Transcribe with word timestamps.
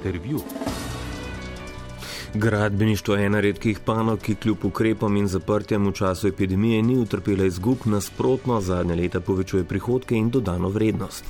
Intervju. 0.00 0.69
Gradbeništvo 2.34 3.14
je 3.14 3.26
ena 3.26 3.40
redkih 3.40 3.78
panog, 3.84 4.18
ki 4.18 4.34
kljub 4.34 4.64
ukrepom 4.64 5.16
in 5.16 5.26
zaprtjem 5.26 5.86
v 5.86 5.92
času 5.92 6.28
epidemije 6.28 6.82
ni 6.82 6.98
utrpela 6.98 7.44
izgub, 7.44 7.78
nasprotno 7.84 8.60
zadnje 8.60 8.94
leta 8.94 9.20
povečuje 9.20 9.64
prihodke 9.64 10.14
in 10.14 10.30
dodano 10.30 10.68
vrednost. 10.68 11.24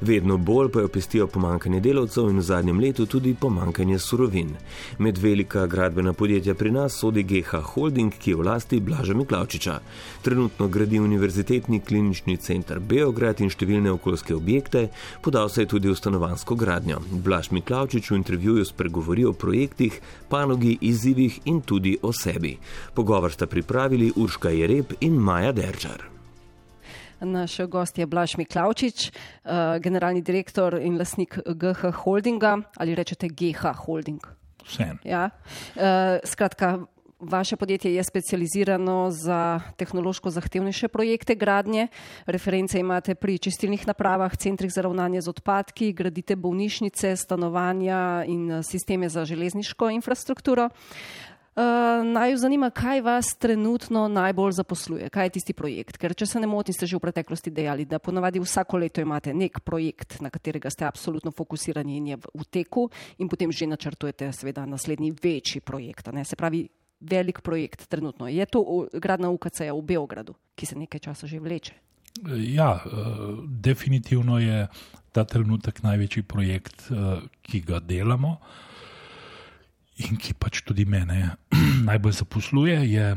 Vedno 0.00 0.36
bolj 0.36 0.70
pa 0.72 0.80
jo 0.80 0.88
pestijo 0.88 1.26
pomankanje 1.26 1.80
delavcev 1.80 2.30
in 2.30 2.38
v 2.38 2.42
zadnjem 2.42 2.80
letu 2.80 3.06
tudi 3.06 3.34
pomankanje 3.40 3.98
surovin. 3.98 4.56
Med 4.98 5.18
velika 5.18 5.66
gradbena 5.66 6.12
podjetja 6.12 6.54
pri 6.54 6.70
nas 6.70 6.98
sodi 6.98 7.22
GH 7.22 7.62
Holding, 7.74 8.12
ki 8.18 8.30
je 8.30 8.36
v 8.36 8.42
lasti 8.42 8.80
Blaža 8.80 9.14
Miklavčiča. 9.14 9.78
Trenutno 10.22 10.68
gradi 10.68 11.00
Univerzitetni 11.00 11.80
klinični 11.80 12.36
center 12.36 12.80
Beograd 12.80 13.40
in 13.40 13.50
številne 13.50 13.90
okoljske 13.90 14.34
objekte, 14.34 14.88
podal 15.22 15.48
se 15.48 15.62
je 15.62 15.66
tudi 15.66 15.88
v 15.88 15.94
stanovansko 15.94 16.54
gradnjo. 16.54 16.98
Blaž 17.10 17.50
Miklavčič 17.50 18.10
v 18.10 18.16
intervjuju 18.16 18.64
spregovori 18.64 19.24
o 19.24 19.32
projektih, 19.32 20.00
panogi, 20.40 20.78
izzivih 20.80 21.40
in 21.44 21.60
tudi 21.60 21.98
o 22.02 22.12
sebi. 22.12 22.56
Pogovor 22.94 23.32
sta 23.32 23.46
pripravili 23.46 24.12
Urška 24.16 24.50
Jereb 24.50 24.92
in 25.00 25.18
Maja 25.20 25.52
Deržar. 25.52 26.06
Naš 27.20 27.58
gost 27.68 27.98
je 27.98 28.06
Blaž 28.06 28.36
Miklavčič, 28.40 29.10
generalni 29.84 30.22
direktor 30.22 30.78
in 30.80 30.96
lasnik 30.98 31.36
GH 31.46 31.92
Holdinga 32.04 32.56
ali 32.76 32.94
rečete 32.94 33.28
GH 33.28 33.74
Holding. 33.84 34.24
Vse. 34.64 34.86
Ja. 35.04 35.28
Skratka, 36.24 36.78
vaše 37.20 37.56
podjetje 37.56 37.94
je 37.94 38.04
specializirano 38.04 39.10
za 39.10 39.60
tehnološko 39.76 40.30
zahtevnejše 40.30 40.88
projekte 40.88 41.34
gradnje. 41.34 41.88
Reference 42.26 42.78
imate 42.78 43.14
pri 43.14 43.38
čistilnih 43.38 43.86
napravah, 43.86 44.36
centrih 44.36 44.72
za 44.72 44.82
ravnanje 44.82 45.20
z 45.20 45.28
odpadki, 45.28 45.92
gradite 45.92 46.36
bolnišnice, 46.36 47.16
stanovanja 47.16 48.24
in 48.26 48.62
sisteme 48.62 49.08
za 49.08 49.24
železniško 49.24 49.90
infrastrukturo. 49.90 50.68
Uh, 51.50 52.06
naj 52.06 52.30
jo 52.30 52.36
zanima, 52.36 52.70
kaj 52.70 53.00
vas 53.00 53.26
trenutno 53.38 54.08
najbolj 54.08 54.52
zaposluje, 54.52 55.08
kaj 55.10 55.26
je 55.26 55.30
tisti 55.30 55.52
projekt. 55.52 55.98
Ker, 55.98 56.14
če 56.14 56.26
se 56.26 56.40
ne 56.40 56.46
motim, 56.46 56.74
ste 56.74 56.86
že 56.86 56.96
v 56.96 57.02
preteklosti 57.02 57.50
dejali, 57.50 57.84
da 57.84 57.98
ponavadi 57.98 58.40
vsako 58.40 58.78
leto 58.78 59.02
imate 59.02 59.34
nek 59.34 59.58
projekt, 59.66 60.20
na 60.20 60.30
katerega 60.30 60.70
ste 60.70 60.86
absolutno 60.86 61.34
fokusirani 61.34 61.96
in 61.96 62.06
je 62.06 62.16
v 62.16 62.46
teku, 62.50 62.86
in 63.18 63.28
potem 63.28 63.52
že 63.52 63.66
načrtujete, 63.66 64.30
seveda, 64.32 64.62
naslednji 64.66 65.10
večji 65.10 65.60
projekt. 65.60 66.06
Ne? 66.14 66.24
Se 66.24 66.36
pravi, 66.36 66.68
velik 67.00 67.40
projekt 67.40 67.88
trenutno. 67.88 68.28
Je 68.28 68.46
to 68.46 68.88
gradna 68.92 69.30
UKC 69.30 69.72
v 69.72 69.82
Beogradu, 69.82 70.34
ki 70.54 70.66
se 70.66 70.78
nekaj 70.78 71.00
časa 71.00 71.26
že 71.26 71.40
vleče? 71.40 71.74
Ja, 72.36 72.82
definitivno 73.46 74.38
je 74.38 74.66
ta 75.12 75.24
trenutek 75.24 75.82
največji 75.82 76.22
projekt, 76.22 76.90
ki 77.42 77.60
ga 77.64 77.80
delamo 77.80 78.36
in 80.00 80.16
ki 80.16 80.34
pač 80.34 80.62
tudi 80.64 80.84
mene 80.84 81.36
najbolj 81.88 82.20
zaposluje, 82.24 82.76
je 82.88 83.16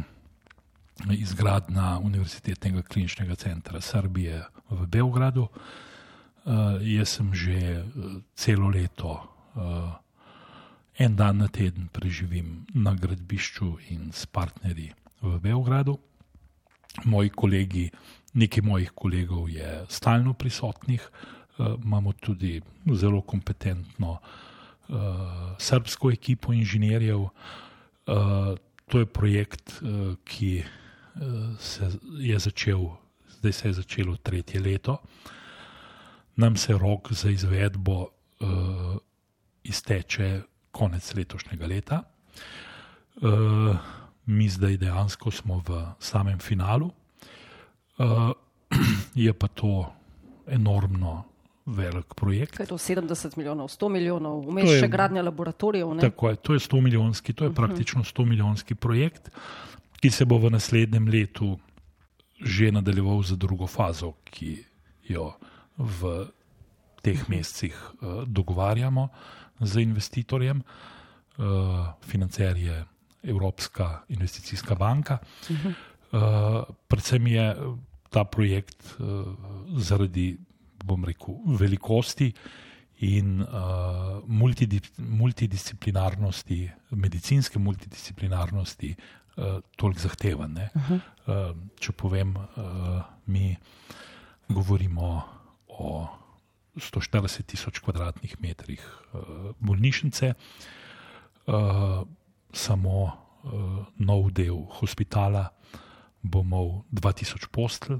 izgradnja 1.17 1.97
Univerzitetnega 2.03 2.81
kliničnega 2.81 3.35
centra 3.35 3.81
Srbije 3.81 4.43
v 4.69 4.87
Beogradu. 4.87 5.47
Jaz 6.83 7.17
sem 7.17 7.33
že 7.33 7.83
celo 8.35 8.69
leto 8.69 9.19
en 10.97 11.15
dan 11.15 11.37
na 11.37 11.47
teden 11.47 11.87
preživim 11.91 12.65
na 12.73 12.93
gradbišču 12.93 13.77
in 13.89 14.11
s 14.13 14.25
partnerji 14.25 14.93
v 15.21 15.39
Beogradu. 15.39 15.97
Moji 17.05 17.29
kolegi, 17.29 17.89
nekaj 18.33 18.61
mojih 18.63 18.91
kolegov 18.95 19.49
je 19.49 19.85
stalno 19.89 20.33
prisotnih, 20.33 21.01
uh, 21.01 21.73
imamo 21.83 22.13
tudi 22.13 22.61
zelo 22.93 23.21
kompetentno 23.21 24.19
uh, 24.19 24.97
srpsko 25.57 26.11
ekipo 26.11 26.53
inženirjev. 26.53 27.19
Uh, 27.19 28.53
to 28.87 28.99
je 28.99 29.05
projekt, 29.05 29.81
uh, 29.81 30.15
ki 30.25 30.63
se 31.59 31.89
je 32.17 32.39
začel, 32.39 32.87
zdaj 33.37 33.51
se 33.53 33.67
je 33.67 33.73
začelo 33.73 34.15
tretje 34.17 34.59
leto. 34.59 34.97
Nam 36.35 36.57
se 36.57 36.73
rok 36.73 37.11
za 37.13 37.29
izvedbo 37.29 38.01
uh, 38.01 38.97
izteče 39.63 40.41
konec 40.73 41.13
letošnjega 41.13 41.67
leta. 41.69 42.01
Uh, 43.21 43.77
mi 44.25 44.49
zdaj 44.49 44.77
dejansko 44.81 45.31
smo 45.31 45.61
v 45.67 45.83
samem 46.01 46.39
finalu. 46.41 46.89
Uh, 47.97 48.33
je 49.25 49.33
pa 49.33 49.47
to 49.47 49.85
enormno 50.49 51.23
velik 51.65 52.17
projekt. 52.17 52.57
Kaj 52.57 52.65
je 52.65 52.73
to 52.73 52.77
70 52.81 53.37
milijonov, 53.37 53.69
100 53.71 53.89
milijonov, 53.89 54.41
vmes 54.49 54.71
še 54.81 54.89
gradnja 54.91 55.21
laboratorijev? 55.23 55.93
Tako 56.01 56.33
je, 56.33 56.39
to 56.41 56.57
je 56.57 56.63
100 56.65 56.81
milijonski, 56.81 57.33
to 57.33 57.45
je 57.45 57.49
uh 57.49 57.53
-huh. 57.53 57.61
praktično 57.61 58.03
100 58.03 58.25
milijonski 58.25 58.75
projekt, 58.75 59.29
ki 60.01 60.09
se 60.09 60.25
bo 60.25 60.37
v 60.37 60.51
naslednjem 60.51 61.07
letu 61.07 61.59
že 62.43 62.71
nadaljeval 62.71 63.23
za 63.23 63.35
drugo 63.35 63.67
fazo, 63.67 64.13
ki 64.23 64.65
jo 65.07 65.33
v 65.77 66.27
teh 67.01 67.23
-huh. 67.23 67.29
mesecih 67.29 67.75
uh, 68.01 68.23
dogovarjamo. 68.27 69.03
Uh, 69.03 69.42
z 69.59 69.81
investitorjem, 69.81 70.61
uh, 71.37 71.45
financer 72.01 72.57
je 72.57 72.85
Evropska 73.23 74.03
investicijska 74.09 74.75
banka. 74.75 75.17
Uh 75.49 75.57
-huh. 75.57 75.73
uh, 76.11 76.75
predvsem 76.87 77.27
je 77.27 77.55
ta 78.09 78.23
projekt 78.23 78.95
zaradi, 79.77 80.37
bom 80.85 81.05
rekel, 81.05 81.35
velikosti 81.45 82.33
in 82.99 83.41
uh, 83.41 83.47
multidis 84.27 84.91
multidisciplinarnosti, 84.97 86.71
medicinske 86.89 87.59
multidisciplinarnosti. 87.59 88.95
Uh, 89.37 89.61
toliko 89.77 89.99
zahteven. 89.99 90.57
Uh 90.75 90.89
-huh. 90.89 90.99
uh, 91.49 91.57
če 91.79 91.91
povem, 91.91 92.35
uh, 92.35 93.01
mi 93.25 93.57
govorimo 94.47 95.23
o 95.67 96.07
140 96.75 97.45
tisoč 97.45 97.79
kvadratnih 97.85 98.35
metrih 98.41 98.81
uh, 98.81 99.51
bolnišnice, 99.59 100.33
uh, 100.33 102.01
samo 102.53 102.97
uh, 103.03 103.85
nov 103.97 104.31
del 104.31 104.63
hospitala 104.79 105.49
bo 106.21 106.41
imel 106.41 106.83
2000 106.91 107.51
postelj. 107.51 107.99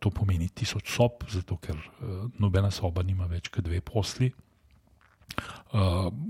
To 0.00 0.08
pomeni 0.08 0.46
tisoč 0.48 0.88
sob, 0.88 1.26
zato 1.28 1.58
ker 1.60 1.76
nobena 2.40 2.70
soba 2.72 3.02
nima 3.04 3.26
več 3.28 3.50
kot 3.52 3.66
dve 3.66 3.82
posli. 3.84 4.30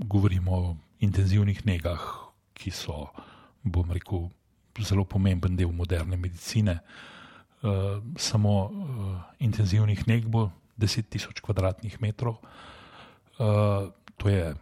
Govorimo 0.03 0.57
o 0.57 0.73
intenzivnih 0.99 1.61
negah, 1.63 2.03
ki 2.51 2.73
so, 2.75 3.05
bom 3.63 3.95
rekel, 3.95 4.27
zelo 4.83 5.05
pomemben 5.07 5.55
del 5.55 5.71
moderne 5.71 6.19
medicine. 6.19 6.79
Uh, 7.63 8.03
samo 8.19 8.53
uh, 8.67 9.15
intenzivnih 9.39 10.03
neg 10.07 10.27
bo 10.27 10.49
10 10.77 11.09
tisoč 11.09 11.41
kvadratnih 11.41 12.01
metrov. 12.01 12.39
Uh, 13.39 13.89
to 14.17 14.29
je 14.29 14.53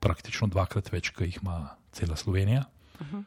praktično 0.00 0.48
dvakrat 0.52 0.90
več, 0.92 1.10
kot 1.14 1.26
jih 1.26 1.40
ima 1.42 1.74
cela 1.92 2.16
Slovenija. 2.16 2.64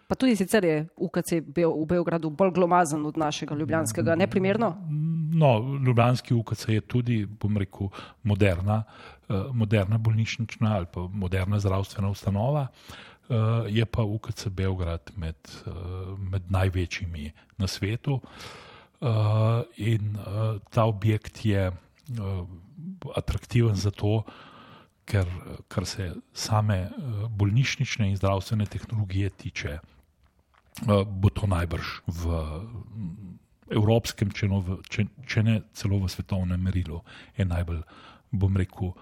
Pa 0.08 0.16
tudi 0.16 0.36
sicer 0.40 0.64
je 0.64 0.76
UKC 0.96 1.42
v 1.44 1.86
Beogradu 1.86 2.30
bolj 2.32 2.54
glomazen 2.56 3.04
od 3.06 3.18
našega 3.20 3.56
ljubljanskega, 3.56 4.16
ne 4.16 4.28
primerno? 4.28 4.70
No, 5.38 5.58
ljubljanski 5.86 6.34
UKC 6.34 6.70
je 6.70 6.82
tudi, 6.82 7.18
bom 7.26 7.58
rekel, 7.58 7.90
moderna, 8.24 8.84
uh, 9.28 9.50
moderna 9.54 9.98
bolnišnična 9.98 10.76
ali 10.76 10.88
pa 10.94 11.08
moderna 11.12 11.60
zdravstvena 11.60 12.10
ustanova. 12.10 12.68
Uh, 13.28 13.68
je 13.68 13.86
pa 13.86 14.04
UKC 14.04 14.48
Beograd 14.48 15.12
med, 15.18 15.36
med 16.18 16.48
največjimi 16.50 17.32
na 17.58 17.68
svetu. 17.68 18.22
In 19.78 20.16
ta 20.70 20.86
objekt 20.86 21.46
je 21.46 21.72
atraktiven 23.16 23.76
zato, 23.76 24.24
ker 25.08 25.28
kar 25.72 25.86
se 25.88 26.12
same 26.34 26.80
uh, 26.84 27.28
bolnišnične 27.32 28.10
in 28.10 28.18
zdravstvene 28.18 28.66
tehnologije 28.66 29.30
tiče, 29.30 29.78
uh, 29.80 31.04
bo 31.08 31.30
to 31.30 31.48
najbrž 31.48 31.94
v 32.08 32.42
evropskem, 33.72 34.32
če, 34.32 34.48
no 34.52 34.60
v, 34.64 34.80
če, 34.90 35.08
če 35.28 35.44
ne 35.44 35.62
celo 35.76 36.00
v 36.04 36.12
svetovnem 36.12 36.62
merilu, 36.64 37.02
je 37.38 37.48
najbolj, 37.48 37.84
bom 38.32 38.60
rekel, 38.60 38.94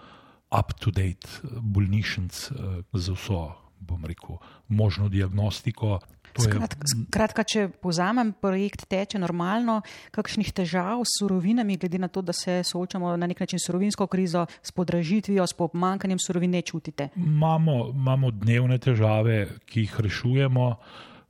up-to-date 0.54 1.42
bolnišnic 1.62 2.38
uh, 2.54 2.82
z 2.94 3.18
vso, 3.18 3.48
bom 3.82 4.06
rekel, 4.06 4.38
možno 4.68 5.10
diagnostiko. 5.10 6.00
Skratka, 6.36 6.88
skratka, 6.92 7.44
če 7.48 7.62
povzamem, 7.80 8.34
projekt 8.44 8.86
teče 8.92 9.20
normalno, 9.22 9.80
kakšnih 10.16 10.52
težav 10.56 11.06
s 11.08 11.20
surovinami, 11.22 11.78
glede 11.80 12.00
na 12.02 12.10
to, 12.12 12.24
da 12.26 12.36
se 12.36 12.60
soočamo 12.68 13.14
na 13.16 13.28
nek 13.28 13.40
način 13.40 13.60
s 13.60 13.70
surovinsko 13.70 14.08
krizo, 14.12 14.46
s 14.62 14.76
podražitvijo, 14.76 15.48
s 15.48 15.56
pomankanjem 15.56 16.20
surovin, 16.20 16.52
ne 16.52 16.62
čutite? 16.62 17.10
Imamo, 17.16 17.78
imamo 17.94 18.32
dnevne 18.36 18.80
težave, 18.84 19.46
ki 19.66 19.88
jih 19.88 20.00
rešujemo. 20.08 20.70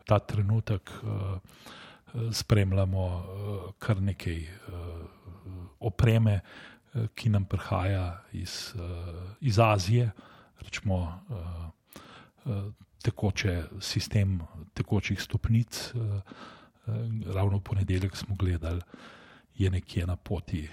Ta 0.06 0.20
trenutek 0.22 0.90
uh, 1.02 1.38
spremljamo 2.34 3.06
uh, 3.06 3.62
kar 3.82 4.02
nekaj 4.02 4.42
uh, 4.42 4.82
opreme, 5.80 6.40
ki 7.14 7.30
nam 7.30 7.44
prihaja 7.44 8.22
iz, 8.32 8.72
iz 9.44 9.58
Azije, 9.60 10.06
rečemo 10.64 11.00
tekoče 13.06 13.54
sistem 13.82 14.40
tekočih 14.74 15.22
stopnic. 15.22 15.94
Ravno 17.34 17.58
v 17.58 17.64
ponedeljek 17.66 18.18
smo 18.18 18.36
gledali, 18.36 18.82
je 19.56 19.70
nekje 19.72 20.06
na 20.06 20.16
poti 20.16 20.68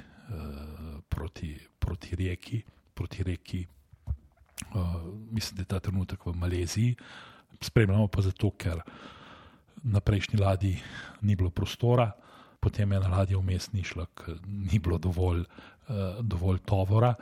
proti, 1.08 1.58
proti 1.78 2.16
reki, 2.16 2.62
proti 2.94 3.22
reki. 3.22 3.66
Mislim, 5.30 5.56
da 5.56 5.62
je 5.62 5.70
ta 5.70 5.80
trenutek 5.80 6.26
v 6.26 6.34
Maleziji. 6.36 6.96
Spremljamo 7.60 8.08
pa 8.08 8.22
zato, 8.22 8.50
ker 8.50 8.80
na 9.82 10.00
prejšnji 10.00 10.38
ladji 10.38 10.76
ni 11.22 11.36
bilo 11.36 11.50
prostora, 11.50 12.10
potem 12.60 12.92
je 12.92 13.00
na 13.00 13.08
ladji 13.08 13.36
vmes 13.36 13.72
ni 13.72 13.84
šlo, 13.84 14.06
ker 14.14 14.38
ni 14.46 14.78
bilo 14.78 14.98
dovolj, 14.98 15.44
dovolj 16.20 16.62
tovora 16.64 17.14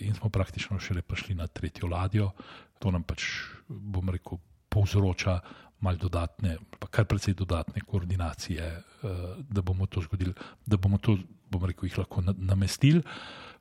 in 0.00 0.14
smo 0.14 0.30
praktično 0.32 0.78
šele 0.80 1.02
prišli 1.02 1.34
na 1.34 1.46
tretjo 1.46 1.88
ladjo 1.88 2.30
to 2.78 2.90
nam 2.90 3.02
pač, 3.02 3.24
bom 3.68 4.10
rekel, 4.10 4.38
povzroča 4.68 5.40
malo 5.80 6.00
dodatne, 6.00 6.56
pa 6.80 6.88
kar 6.88 7.04
precej 7.04 7.34
dodatne 7.36 7.80
koordinacije, 7.86 8.64
uh, 8.76 9.36
da 9.48 9.62
bomo 9.62 9.86
to 9.86 10.00
zgodili, 10.00 10.34
da 10.66 10.76
bomo 10.76 10.98
to, 10.98 11.18
bom 11.50 11.64
rekel, 11.64 11.88
jih 11.88 11.98
lahko 11.98 12.22
namestili. 12.36 13.02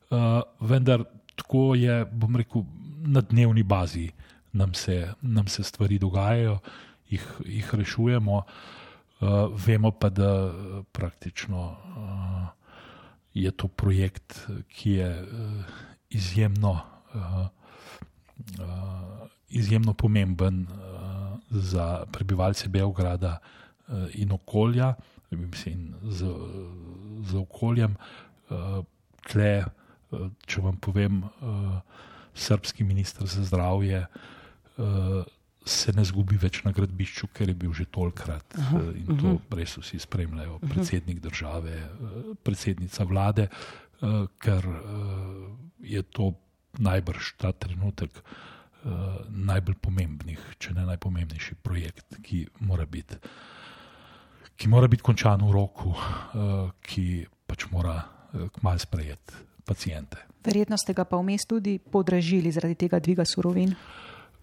Uh, 0.09 0.41
vendar 0.59 1.03
tako 1.35 1.75
je, 1.75 2.05
bom 2.05 2.35
rekel, 2.35 2.63
na 3.05 3.21
dnevni 3.21 3.63
bazi 3.63 4.09
nam 4.53 4.73
se, 4.73 5.13
nam 5.21 5.47
se 5.47 5.63
stvari 5.63 5.99
dogajajo, 5.99 6.59
jih, 7.09 7.27
jih 7.45 7.75
rešujemo. 7.75 8.35
Uh, 8.35 8.45
vemo 9.65 9.91
pa, 9.91 10.09
da 10.09 10.51
praktično 10.91 11.77
je 13.33 13.51
to 13.51 13.67
projekt, 13.67 14.47
ki 14.67 14.91
je 14.91 15.27
izjemno. 16.09 16.79
Uh, 18.35 18.45
uh, 18.59 19.27
izjemno 19.49 19.93
pomemben 19.93 20.61
uh, 20.61 21.39
za 21.49 22.05
prebivalce 22.11 22.69
Beograda 22.69 23.37
uh, 23.87 23.93
in 24.13 24.31
okolja, 24.31 24.93
mislim, 25.29 25.95
z, 26.03 26.25
z 27.21 27.35
okoljem. 27.35 27.95
Uh, 28.49 28.83
tle, 29.31 29.63
uh, 30.11 30.27
če 30.45 30.61
vam 30.61 30.77
povem, 30.77 31.23
uh, 31.23 31.79
srpski 32.35 32.83
ministr 32.83 33.25
za 33.25 33.43
zdravje. 33.43 34.05
Uh, 34.77 35.23
Se 35.65 35.89
ne 35.97 36.03
zgubi 36.05 36.37
več 36.37 36.59
na 36.61 36.69
gradbišču, 36.69 37.31
ker 37.33 37.49
je 37.49 37.55
bil 37.57 37.71
že 37.73 37.87
tolkrat 37.89 38.53
aha, 38.53 38.83
in 38.93 39.07
to 39.07 39.31
uh-huh. 39.31 39.55
res 39.57 39.71
vsi 39.81 39.97
spremljajo, 39.97 40.59
predsednik 40.61 41.17
države, 41.23 41.79
predsednica 42.45 43.07
vlade, 43.09 43.47
ker 44.37 44.67
je 45.81 46.03
to 46.13 46.35
najbrž 46.79 47.35
ta 47.41 47.51
trenutek 47.51 48.11
uh, 48.19 49.21
najbolj 49.29 49.77
pomembnih, 49.81 50.41
če 50.59 50.75
ne 50.77 50.85
najpomembnejši 50.91 51.57
projekt, 51.63 52.19
ki 52.23 52.45
mora 52.65 52.85
biti, 52.89 53.19
ki 54.55 54.71
mora 54.71 54.89
biti 54.91 55.05
končan 55.05 55.43
v 55.45 55.51
roku, 55.55 55.93
uh, 55.93 56.71
ki 56.85 57.25
pač 57.47 57.67
mora 57.71 57.97
uh, 57.99 58.47
kmalo 58.59 58.81
sprejeti 58.81 59.43
pacijente. 59.65 60.21
Verjetno 60.45 60.77
ste 60.77 60.93
ga 60.93 61.07
pa 61.09 61.17
vmes 61.17 61.47
tudi 61.49 61.79
podražili 61.79 62.51
zaradi 62.53 62.77
tega 62.85 62.99
dviga 63.01 63.25
surovin. 63.25 63.73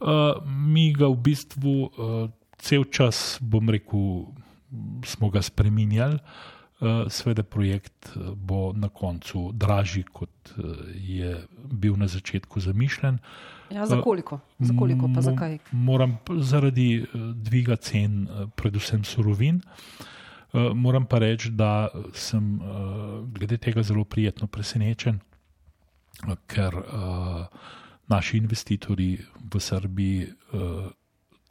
Uh, 0.02 0.40
mi 0.46 0.90
ga 0.90 1.06
v 1.06 1.18
bistvu 1.30 1.74
uh, 1.86 2.26
cel 2.58 2.88
čas, 2.90 3.38
bom 3.38 3.70
rekel, 3.70 4.26
smo 5.06 5.30
ga 5.30 5.42
spreminjali. 5.44 6.18
Uh, 6.18 6.61
Eh, 6.61 6.61
Sveda 7.08 7.42
projekt 7.42 8.10
eh, 8.16 8.20
bo 8.34 8.72
na 8.72 8.88
koncu 8.88 9.50
dražji, 9.54 10.02
kot 10.02 10.30
eh, 10.50 10.62
je 10.94 11.46
bil 11.64 11.96
na 11.96 12.08
začetku 12.08 12.60
zamišljen. 12.60 13.18
Ja, 13.70 13.86
za 13.86 14.00
koliko? 14.02 14.40
Za 14.58 14.74
koliko 14.78 15.08
pa 15.14 15.20
zakaj? 15.20 15.58
Moram 15.70 16.18
zaradi 16.40 17.06
dviga 17.34 17.76
cen, 17.76 18.28
predvsem 18.56 19.04
surovin. 19.04 19.62
Moram 20.74 21.06
pa 21.06 21.18
reči, 21.18 21.50
da 21.50 21.88
sem 22.12 22.60
glede 23.32 23.56
tega 23.56 23.82
zelo 23.82 24.04
prijetno 24.04 24.46
presenečen, 24.46 25.20
ker 26.46 26.76
naši 28.12 28.36
investitorji 28.36 29.24
v 29.54 29.60
Srbiji 29.60 30.28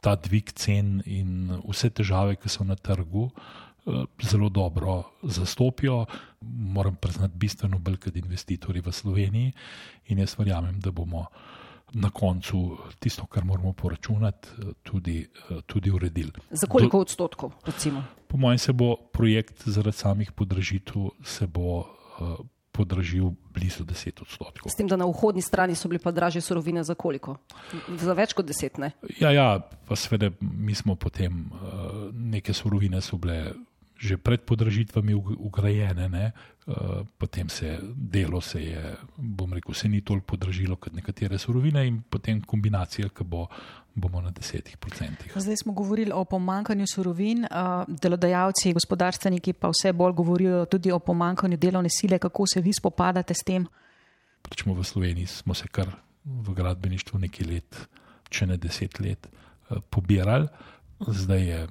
ta 0.00 0.14
dvig 0.14 0.52
cen 0.54 1.02
in 1.06 1.50
vse 1.66 1.90
težave, 1.90 2.38
ki 2.38 2.48
so 2.48 2.62
na 2.64 2.78
trgu, 2.78 3.26
Eh, 3.26 3.71
zelo 4.22 4.48
dobro 4.48 5.02
zastopijo, 5.22 6.04
moram 6.40 6.94
priznati, 6.94 7.34
bistveno 7.36 7.78
bolj 7.78 7.96
kot 7.96 8.16
investitorji 8.16 8.82
v 8.82 8.92
Sloveniji. 8.92 9.52
In 10.06 10.18
jaz 10.18 10.38
verjamem, 10.38 10.80
da 10.80 10.90
bomo 10.90 11.26
na 11.92 12.10
koncu 12.10 12.78
tisto, 12.98 13.26
kar 13.26 13.44
moramo 13.44 13.72
poračunati, 13.72 14.48
eh, 14.48 14.72
tudi, 14.82 15.28
eh, 15.50 15.60
tudi 15.66 15.90
uredili. 15.90 16.32
Za 16.50 16.66
koliko 16.66 16.98
odstotkov? 16.98 17.52
Recimo? 17.66 18.04
Po 18.28 18.36
mojem 18.36 18.58
se 18.58 18.72
bo 18.72 18.96
projekt 19.12 19.62
zaradi 19.64 19.96
samih 19.96 20.32
podražitev 20.32 21.10
podražil 22.72 23.30
blizu 23.54 23.84
10 23.84 24.22
odstotkov. 24.22 24.70
S 24.72 24.74
tem, 24.74 24.88
da 24.88 24.96
na 24.96 25.04
vhodni 25.04 25.42
strani 25.42 25.74
so 25.74 25.88
bile 25.88 26.00
pa 26.00 26.10
draže 26.10 26.40
surovine 26.40 26.84
za 26.84 26.94
koliko? 26.94 27.36
Za 28.00 28.12
več 28.16 28.32
kot 28.32 28.46
10, 28.48 28.78
ne? 28.78 28.90
Ja, 29.20 29.30
ja 29.30 29.60
pa 29.60 29.96
seveda 29.96 30.30
mi 30.40 30.74
smo 30.74 30.96
potem, 30.96 31.50
neke 32.12 32.54
surovine 32.56 33.00
so 33.00 33.18
bile 33.20 33.52
že 34.02 34.18
pred 34.18 34.42
podražitvami 34.42 35.14
ugrajene, 35.14 36.08
ne? 36.10 36.32
Uh, 36.66 37.06
potem 37.18 37.48
se 37.48 37.78
delo 37.94 38.40
se 38.40 38.62
je, 38.62 38.96
bom 39.16 39.52
rekel, 39.52 39.74
se 39.74 39.88
ni 39.88 40.00
toliko 40.02 40.34
podražilo 40.34 40.76
kot 40.76 40.94
nekatere 40.94 41.38
surovine 41.38 41.86
in 41.86 42.02
potem 42.10 42.40
kombinacija, 42.42 43.08
ki 43.14 43.24
bo, 43.26 43.46
bomo 43.94 44.20
na 44.22 44.30
desetih 44.30 44.76
procentih. 44.78 45.32
Zdaj 45.34 45.62
smo 45.62 45.72
govorili 45.72 46.10
o 46.14 46.24
pomankanju 46.24 46.86
surovin, 46.86 47.46
uh, 47.46 47.82
delodajalci, 47.86 48.74
gospodarstveniki 48.74 49.54
pa 49.54 49.70
vse 49.70 49.92
bolj 49.92 50.14
govorijo 50.18 50.64
tudi 50.66 50.90
o 50.90 50.98
pomankanju 50.98 51.56
delovne 51.56 51.90
sile. 51.90 52.18
Kako 52.18 52.46
se 52.46 52.60
vi 52.60 52.74
spopadate 52.74 53.34
s 53.34 53.46
tem? 53.46 53.66
Rečemo 54.50 54.74
v 54.74 54.84
Sloveniji 54.84 55.26
smo 55.26 55.54
se 55.54 55.70
kar 55.70 55.94
v 56.24 56.54
gradbeništvu 56.54 57.18
nekaj 57.22 57.46
let, 57.46 57.78
če 58.30 58.50
ne 58.50 58.58
deset 58.58 58.98
let, 59.00 59.30
uh, 59.30 59.78
pobirali. 59.90 60.50
Zdaj 61.06 61.42
je 61.42 61.62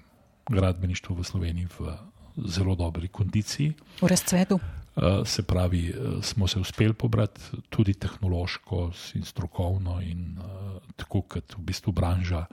gradbeništvo 0.51 1.15
v 1.15 1.23
Sloveniji 1.23 1.67
v 1.79 2.10
zelo 2.45 2.75
dobri 2.75 3.07
kondiciji. 3.07 3.73
V 4.01 4.07
razcvetu. 4.07 4.59
Eh, 4.95 5.25
se 5.25 5.43
pravi, 5.43 5.89
eh, 5.89 6.21
smo 6.21 6.47
se 6.47 6.59
uspeli 6.59 6.93
pobrati 6.93 7.41
tudi 7.69 7.93
tehnološko 7.93 8.91
in 9.15 9.23
strokovno, 9.23 10.01
in 10.01 10.37
uh, 10.37 10.81
tako 10.95 11.21
kot 11.21 11.55
v 11.57 11.61
bistvu 11.61 11.91
branža, 11.91 12.45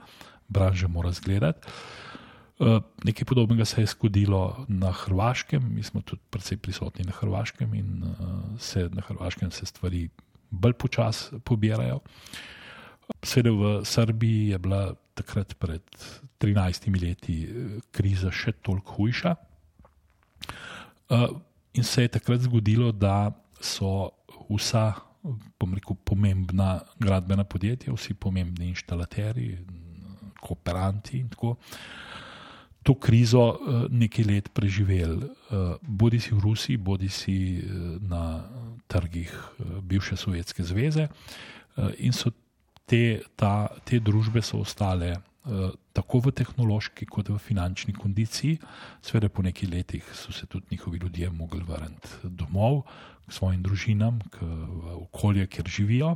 branža 0.47 0.87
mora 0.87 1.11
zgledati. 1.11 1.67
Nekaj 3.03 3.25
podobnega 3.25 3.65
se 3.65 3.81
je 3.81 3.87
zgodilo 3.87 4.65
na 4.67 4.91
Hrvaškem, 4.91 5.63
mi 5.75 5.83
smo 5.83 6.01
tudi 6.01 6.21
precej 6.29 6.57
prisotni 6.57 7.05
na 7.05 7.11
Hrvaškem 7.11 7.73
in 7.73 8.03
se 8.59 8.89
na 8.93 9.01
Hrvaškem 9.01 9.51
se 9.51 9.65
stvari 9.65 10.09
bolj 10.49 10.73
počasi 10.73 11.39
pobirajo. 11.43 11.99
Sveda 13.23 13.51
v 13.51 13.85
Srbiji 13.85 14.47
je 14.47 14.57
bila 14.57 14.95
takrat 15.13 15.55
pred 15.59 15.83
13 16.39 17.01
leti 17.01 17.47
kriza 17.91 18.31
še 18.31 18.51
toliko 18.51 18.93
hujša. 18.93 19.35
Uh, 21.09 21.29
in 21.73 21.83
se 21.83 22.01
je 22.01 22.07
takrat 22.07 22.41
zgodilo, 22.41 22.91
da 22.91 23.31
so 23.61 24.09
vsa, 24.49 24.93
rekel, 25.73 25.95
pomembna 26.03 26.79
gradbena 26.99 27.43
podjetja, 27.43 27.93
vsi 27.93 28.13
pomembni 28.13 28.69
inštalaterji, 28.69 29.57
kooperanti 30.39 31.19
in 31.19 31.29
tako. 31.29 31.55
To 32.83 32.95
krizo 32.95 33.43
uh, 33.49 33.85
nekaj 33.91 34.25
let 34.25 34.49
preživeli, 34.53 35.17
uh, 35.25 35.75
bodi 35.81 36.19
si 36.19 36.33
v 36.33 36.39
Rusiji, 36.39 36.77
bodi 36.77 37.09
si 37.09 37.37
na 38.01 38.43
trgih 38.87 39.33
bivše 39.81 40.15
Sovjetske 40.17 40.63
zveze, 40.63 41.07
in 41.97 42.13
so 42.13 42.31
te, 42.89 43.21
ta, 43.37 43.69
te 43.85 43.99
družbe 44.01 44.41
so 44.41 44.57
ostale 44.63 45.13
Eh, 45.13 45.28
tako 45.93 46.19
v 46.19 46.33
tehnološki, 46.35 47.07
kot 47.07 47.29
v 47.31 47.39
finančni 47.39 47.93
kondiciji. 47.95 48.59
Sveda, 49.01 49.29
po 49.29 49.43
nekaj 49.43 49.69
letih 49.71 50.05
so 50.13 50.33
se 50.35 50.45
tudi 50.45 50.67
njihovi 50.71 50.99
ljudje 50.99 51.29
mogli 51.29 51.63
vrniti 51.63 52.09
domov, 52.23 52.83
k 53.27 53.33
svojim 53.33 53.63
družinam, 53.63 54.19
k 54.31 54.43
okolju, 55.07 55.47
kjer 55.47 55.67
živijo. 55.67 56.15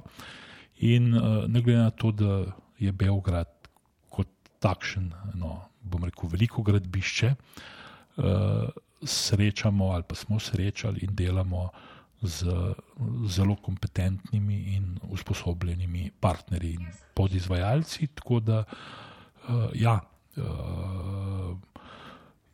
In 0.84 1.14
eh, 1.16 1.48
ne 1.48 1.62
glede 1.62 1.80
na 1.80 1.92
to, 1.92 2.12
da 2.12 2.44
je 2.80 2.92
Beograd 2.92 3.50
kot 4.10 4.28
takšen, 4.60 5.12
no, 5.36 5.62
bom 5.82 6.04
rekel, 6.04 6.30
veliko 6.30 6.64
gradbišče, 6.64 7.34
eh, 7.34 8.68
srečamo 9.04 9.92
ali 9.92 10.04
pa 10.08 10.16
smo 10.16 10.40
srečali 10.40 11.04
in 11.04 11.16
delamo. 11.16 11.70
Z 12.24 12.48
zelo 13.28 13.58
kompetentnimi 13.60 14.56
in 14.78 14.96
usposobljenimi 15.12 16.06
partnerji 16.24 16.70
in 16.80 16.86
podizvajalci, 17.14 18.08
tako 18.16 18.40
da 18.40 18.60
uh, 18.62 18.78
uh, 19.50 19.70
ja, 19.76 20.00
uh, 20.38 21.58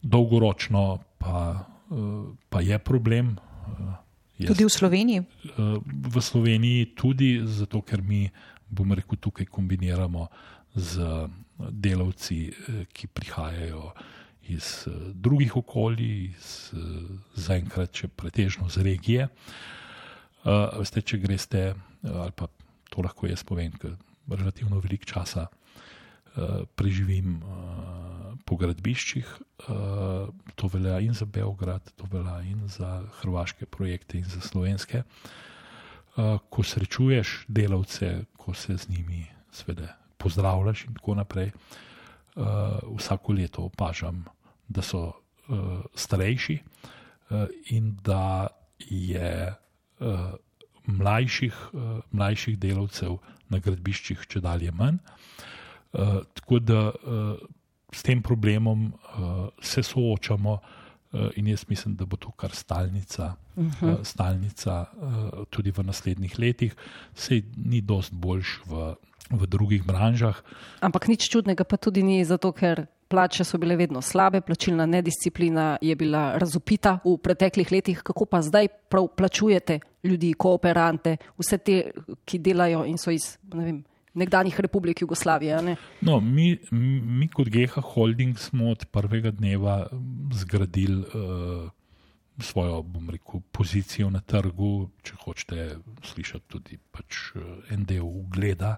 dolgoročno 0.02 1.00
pa, 1.18 1.66
uh, 1.90 2.36
pa 2.50 2.62
je 2.62 2.80
problem. 2.80 3.36
Uh, 3.68 3.94
Jaz, 4.40 4.54
tudi 4.56 4.64
v 4.64 4.72
Sloveniji? 4.72 5.24
V 6.16 6.22
Sloveniji 6.24 6.96
tudi, 6.96 7.42
zato 7.44 7.82
ker 7.84 8.00
mi, 8.02 8.24
bomo 8.70 8.96
rekel, 8.96 9.20
tukaj 9.20 9.50
kombiniramo 9.52 10.30
z 10.80 11.28
delavci, 11.60 12.48
ki 12.88 13.10
prihajajo 13.12 13.92
iz 14.48 14.88
drugih 15.12 15.58
okolij, 15.60 16.32
iz, 16.32 16.72
zaenkrat, 17.36 17.92
če 17.92 18.08
pretežno 18.08 18.70
z 18.72 18.86
regije. 18.88 19.28
Veste, 20.80 21.04
če 21.04 21.20
greste, 21.20 21.66
ali 22.08 22.32
pa 22.32 22.48
to 22.88 23.04
lahko 23.04 23.28
jaz 23.28 23.44
povem, 23.44 23.76
ker 23.76 24.00
relativno 24.30 24.80
veliko 24.80 25.04
časa 25.04 25.50
preživim 26.76 27.40
po 28.46 28.58
gradbiščih. 28.58 29.28
Uh, 29.70 30.30
to 30.56 30.68
velja 30.68 31.00
in 31.00 31.14
za 31.14 31.26
Beograd, 31.26 31.92
to 31.96 32.08
velja 32.12 32.40
in 32.42 32.68
za 32.68 33.04
hrvaške 33.22 33.66
projekte, 33.66 34.18
in 34.18 34.26
za 34.26 34.42
slovenske. 34.42 35.04
Ko 36.50 36.64
srečuješ 36.64 37.46
delavce, 37.48 38.26
ko 38.38 38.54
se 38.54 38.76
z 38.78 38.90
njimi 38.90 39.28
svede, 39.52 39.88
pozdravljaš 40.18 40.84
in 40.86 40.96
tako 40.98 41.16
naprej, 41.16 41.52
vsako 42.98 43.34
leto 43.34 43.62
opažam, 43.70 44.26
da 44.68 44.82
so 44.82 45.14
starejši 45.96 46.58
in 47.72 47.96
da 48.04 48.48
je 48.80 49.54
mlajših, 50.86 51.56
mlajših 52.12 52.60
delavcev 52.60 53.16
na 53.50 53.60
gradbiščih 53.64 54.28
če 54.28 54.44
dalje 54.44 54.74
manj. 54.76 55.00
Uh, 55.94 56.22
tako 56.34 56.60
da 56.60 56.90
uh, 56.90 57.40
s 57.92 58.04
tem 58.04 58.22
problemom 58.22 58.86
uh, 58.86 59.48
se 59.62 59.84
soočamo. 59.84 60.60
Uh, 61.12 61.20
in 61.36 61.48
jaz 61.48 61.66
mislim, 61.70 61.96
da 61.96 62.06
bo 62.06 62.18
to 62.18 62.30
kar 62.32 62.52
stalnica, 62.54 63.34
uh 63.56 63.66
-huh. 63.66 63.94
uh, 63.94 64.06
stalnica 64.06 64.86
uh, 64.94 65.46
tudi 65.50 65.72
v 65.72 65.84
naslednjih 65.84 66.40
letih, 66.40 66.76
sej 67.16 67.44
ni 67.58 67.82
dost 67.82 68.14
boljš 68.14 68.62
v, 68.66 68.96
v 69.30 69.48
drugih 69.48 69.84
branžah. 69.86 70.44
Ampak 70.80 71.08
nič 71.08 71.30
čudnega 71.30 71.64
pa 71.64 71.78
tudi 71.78 72.04
ni, 72.04 72.26
zato 72.26 72.52
ker 72.52 72.86
plače 73.10 73.44
so 73.44 73.58
bile 73.58 73.76
vedno 73.76 74.02
slabe, 74.02 74.42
plačilna 74.42 74.86
nedisciplina 74.86 75.78
je 75.82 75.96
bila 75.96 76.38
razupita 76.38 77.00
v 77.06 77.18
preteklih 77.18 77.72
letih. 77.72 78.02
Kako 78.04 78.26
pa 78.26 78.42
zdaj 78.42 78.68
plačujete 79.16 79.80
ljudi, 80.04 80.34
kooperante, 80.34 81.18
vse 81.38 81.58
te, 81.58 81.92
ki 82.26 82.40
delajo 82.40 82.86
in 82.86 82.98
so 82.98 83.12
iz, 83.12 83.38
ne 83.54 83.66
vem, 83.66 83.84
nekdanjih 84.14 84.60
republik 84.60 85.02
Jugoslavije. 85.02 85.76
No, 86.02 86.20
mi, 86.20 86.58
mi 86.72 87.28
kot 87.28 87.50
GH 87.50 87.82
Holding 87.94 88.40
smo 88.40 88.72
od 88.72 88.86
prvega 88.92 89.32
dneva 89.32 89.88
zgradili 90.34 91.02
uh, 91.02 91.70
svojo 92.40 92.86
rekel, 93.12 93.42
pozicijo 93.52 94.10
na 94.10 94.20
trgu, 94.20 94.90
če 95.04 95.16
hočete 95.24 95.78
slišati 96.04 96.46
tudi 96.48 96.78
pač, 96.92 97.36
uh, 97.36 97.44
en 97.74 97.86
del 97.86 98.06
ugleda, 98.06 98.78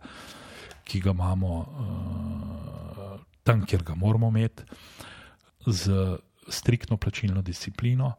ki 0.84 1.00
ga 1.00 1.14
imamo 1.16 1.58
uh, 1.62 3.20
tam, 3.44 3.66
kjer 3.66 3.84
ga 3.84 3.96
moramo 3.96 4.30
imeti, 4.30 4.64
z 5.66 6.18
striktno 6.48 6.98
plačilno 6.98 7.42
disciplino. 7.42 8.14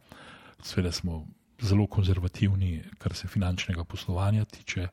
Sveda 0.63 0.93
smo 0.93 1.27
zelo 1.63 1.87
konzervativni, 1.87 2.83
kar 2.99 3.15
se 3.15 3.29
finančnega 3.29 3.85
poslovanja 3.85 4.45
tiče, 4.45 4.89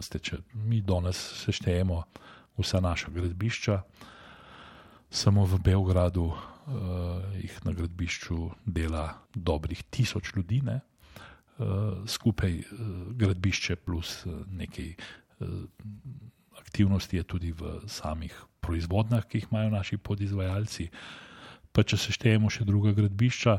Ste, 0.00 0.18
če 0.18 0.38
mi 0.54 0.80
danes 0.80 1.18
seštejemo 1.44 2.02
vsa 2.58 2.80
naša 2.80 3.10
gradbišča, 3.10 3.80
samo 5.10 5.44
v 5.46 5.58
Beogradu 5.62 6.24
uh, 6.30 6.38
jih 7.38 7.54
na 7.66 7.72
gradbišču 7.74 8.38
dela 8.66 9.06
dobrih 9.34 9.82
tisoč 9.90 10.34
ljudi, 10.34 10.60
ne? 10.66 10.80
uh, 11.58 12.02
skupaj 12.06 12.54
uh, 12.58 12.64
gradbišče 13.14 13.76
plus 13.76 14.24
uh, 14.26 14.42
nekaj 14.50 14.94
uh, 14.94 15.48
aktivnosti 16.58 17.16
je 17.16 17.22
tudi 17.22 17.52
v 17.52 17.80
samih 17.86 18.34
proizvodnjah, 18.60 19.26
ki 19.26 19.38
jih 19.38 19.50
imajo 19.50 19.70
naši 19.70 19.98
podizvajalci. 19.98 20.88
Pa 21.74 21.82
če 21.82 21.98
seštejemo 21.98 22.50
še 22.50 22.64
druga 22.64 22.94
gradbišča, 22.94 23.58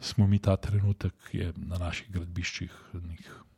smo 0.00 0.26
mi 0.26 0.38
ta 0.38 0.56
trenutek 0.56 1.14
na 1.58 1.78
naših 1.78 2.08
gradbiščih 2.14 2.72
nekaj 2.94 3.49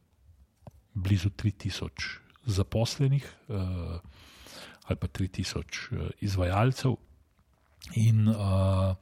blizu 0.95 1.31
3000 1.31 1.89
zaposlenih 2.47 3.25
uh, 3.49 4.01
ali 4.85 4.99
pa 4.99 5.07
3000 5.07 5.57
uh, 5.57 6.11
izvajalcev, 6.21 6.97
in 7.95 8.29
uh, 8.29 8.95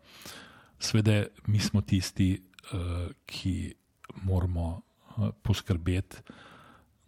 seveda 0.79 1.25
mi 1.47 1.61
smo 1.61 1.81
tisti, 1.81 2.43
uh, 2.73 3.11
ki 3.27 3.75
moramo 4.23 4.81
uh, 5.17 5.29
poskrbeti, 5.43 6.17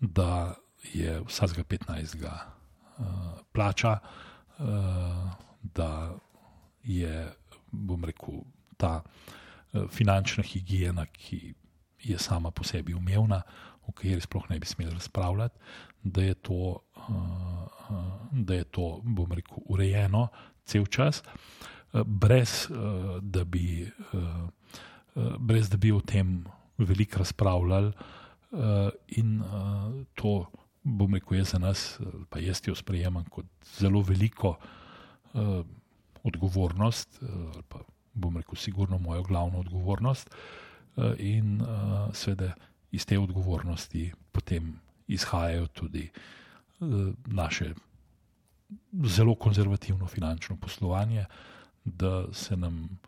da 0.01 0.55
je 0.93 1.21
vsakega 1.27 1.65
15. 1.65 2.27
Uh, 2.27 3.07
plača, 3.53 3.99
uh, 4.59 4.67
da 5.75 6.15
je, 6.83 7.33
bom 7.71 8.05
rekel, 8.05 8.43
ta 8.77 9.03
uh, 9.03 9.89
finančna 9.91 10.45
higiena, 10.45 11.07
ki 11.07 11.55
je 12.03 12.19
sama 12.19 12.51
po 12.51 12.65
sebi 12.65 12.95
umevna, 12.95 13.43
o 13.87 13.93
kateri 13.93 14.21
sploh 14.21 14.51
ne 14.51 14.59
bi 14.59 14.67
smeli 14.67 14.95
razpravljati, 14.95 15.59
da 16.03 16.23
je 16.23 16.35
to, 16.35 16.79
uh, 16.97 17.93
da 18.33 18.55
je 18.55 18.65
to 18.65 19.01
bom 19.05 19.33
rekel, 19.33 19.59
urejeno 19.67 20.29
cel 20.65 20.87
čas, 20.87 21.23
uh, 21.23 22.01
brez, 22.07 22.69
da 23.21 23.45
bi, 23.45 23.91
brez 25.39 25.69
da 25.69 25.77
bi 25.77 25.93
o 25.93 26.01
tem 26.01 26.45
veliko 26.79 27.19
razpravljali. 27.19 27.93
In 29.09 29.43
to, 30.15 30.47
bom 30.83 31.15
rekel, 31.15 31.39
je 31.39 31.45
za 31.45 31.59
nas, 31.59 32.01
pa 32.29 32.39
jaz 32.39 32.61
jo 32.67 32.75
sprejemam 32.75 33.25
kot 33.31 33.47
zelo 33.79 34.03
veliko 34.03 34.57
odgovornost, 36.23 37.21
pa 37.69 37.79
bom 38.15 38.37
rekel, 38.37 38.57
sigurno 38.57 38.99
mojo 38.99 39.23
glavno 39.23 39.59
odgovornost. 39.59 40.35
In 41.19 41.61
uh, 41.61 41.69
seveda 42.13 42.53
iz 42.93 43.07
te 43.07 43.19
odgovornosti 43.19 44.13
potem 44.33 44.75
izhajajo 45.09 45.67
tudi 45.67 46.09
uh, 46.81 46.89
naše 47.27 47.75
zelo 49.05 49.35
konzervativno 49.35 50.07
finančno 50.07 50.57
poslovanje, 50.57 51.25
da 51.85 52.33
se 52.33 52.57
nam 52.57 52.99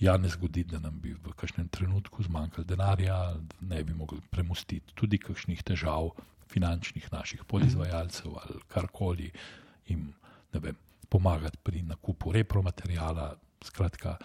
ja 0.00 0.16
ne 0.16 0.28
zgodi, 0.28 0.64
da 0.64 0.78
nam 0.78 1.00
bi 1.00 1.12
v 1.12 1.32
kažem 1.36 1.68
trenutku 1.68 2.22
zmanjkalo 2.22 2.64
denarja, 2.64 3.18
da 3.34 3.56
ne 3.60 3.84
bi 3.84 3.94
mogli 3.94 4.20
premustiti 4.30 4.94
tudi 4.94 5.18
kakšnih 5.18 5.62
težav 5.62 6.10
finančnih 6.48 7.12
naših 7.12 7.44
podizvajalcev 7.44 8.32
ali 8.42 8.60
karkoli 8.68 9.30
jim 9.86 10.12
vem, 10.52 10.76
pomagati 11.08 11.58
pri 11.62 11.82
nakupu 11.82 12.32
repromaterijala. 12.32 13.36
Skratka, 13.64 14.16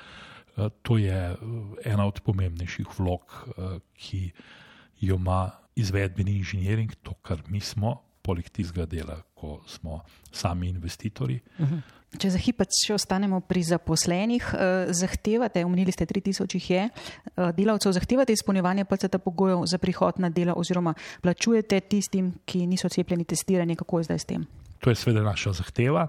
uh, 0.56 0.68
to 0.82 0.98
je 0.98 1.32
uh, 1.32 1.38
ena 1.86 2.06
od 2.06 2.20
pomembnejših 2.22 3.00
vlog, 3.00 3.48
ki 3.96 4.26
jo 4.26 4.70
ima 5.02 5.50
izvedbeni 5.76 6.38
inženiring, 6.38 6.94
to, 7.04 7.14
kar 7.14 7.42
mi 7.48 7.60
smo, 7.60 8.02
poleg 8.22 8.50
tistega 8.54 8.86
dela, 8.86 9.18
ko 9.34 9.62
smo 9.68 10.02
sami 10.32 10.70
investitorji. 10.70 11.40
Mhm. 11.60 11.82
Če 12.20 12.28
za 12.34 12.40
hip 12.44 12.60
še 12.76 12.98
ostanemo 12.98 13.38
pri 13.48 13.62
zaposlenih, 13.64 14.44
eh, 14.54 14.90
zahtevate, 14.92 15.64
omenili 15.64 15.94
ste, 15.96 16.06
3000 16.06 16.56
jih 16.60 16.70
je, 16.70 16.82
eh, 16.90 17.52
delavcev, 17.56 17.94
zahtevate 17.96 18.34
izpolnjevanje 18.36 18.84
PCT 18.86 19.18
pogojev 19.24 19.64
za 19.66 19.78
prihod 19.78 20.20
na 20.20 20.30
delo, 20.30 20.54
oziroma 20.58 20.94
plačujete 21.22 21.80
tistim, 21.80 22.34
ki 22.46 22.68
niso 22.68 22.90
cepljeni, 22.90 23.24
testirani, 23.24 23.76
kako 23.76 24.00
je 24.00 24.04
zdaj 24.04 24.20
s 24.20 24.26
tem? 24.26 24.44
To 24.84 24.90
je 24.90 24.96
seveda 24.96 25.24
naša 25.24 25.54
zahteva 25.54 26.08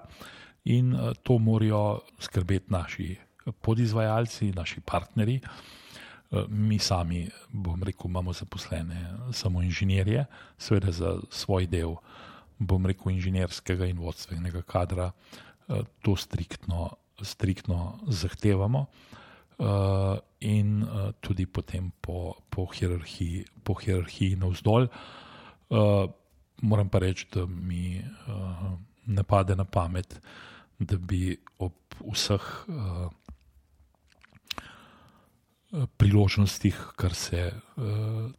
in 0.65 0.95
eh, 0.95 1.15
to 1.23 1.39
morajo 1.39 2.01
skrbeti 2.19 2.73
naši 2.73 3.17
podizvajalci, 3.63 4.53
naši 4.53 4.81
partnerji. 4.81 5.41
Eh, 5.45 5.82
mi 6.49 6.79
sami, 6.79 7.27
bom 7.53 7.83
rekel, 7.83 8.09
imamo 8.09 8.33
zaposlene 8.33 9.19
samo 9.33 9.62
inženirje, 9.62 10.25
seveda 10.59 10.93
za 10.93 11.15
svoj 11.31 11.67
del, 11.67 11.97
bom 12.59 12.87
rekel, 12.87 13.12
inženirskega 13.12 13.87
in 13.91 14.01
vodstvenega 14.01 14.62
kadra, 14.62 15.11
eh, 15.69 15.83
to 16.03 16.17
striktno, 16.17 16.91
striktno 17.23 17.99
zahtevamo. 18.09 18.87
Uh, 19.62 20.17
in 20.41 20.83
tudi 21.21 21.47
potem 21.47 21.93
po, 22.01 22.35
po 22.51 22.65
hierarhiji, 22.67 23.45
po 23.62 23.77
hierarhiji 23.79 24.35
navzdol. 24.41 24.89
Moram 26.62 26.89
pa 26.89 26.99
reči, 26.99 27.29
da 27.31 27.47
mi 27.47 28.03
ne 29.07 29.23
pade 29.23 29.55
na 29.55 29.65
pamet, 29.65 30.19
da 30.79 30.97
bi 30.97 31.37
ob 31.59 31.95
vseh 32.01 32.43
uh, 32.43 33.07
priložnostih, 35.97 36.76
kar 36.97 37.14
se 37.14 37.52
uh, 37.52 37.85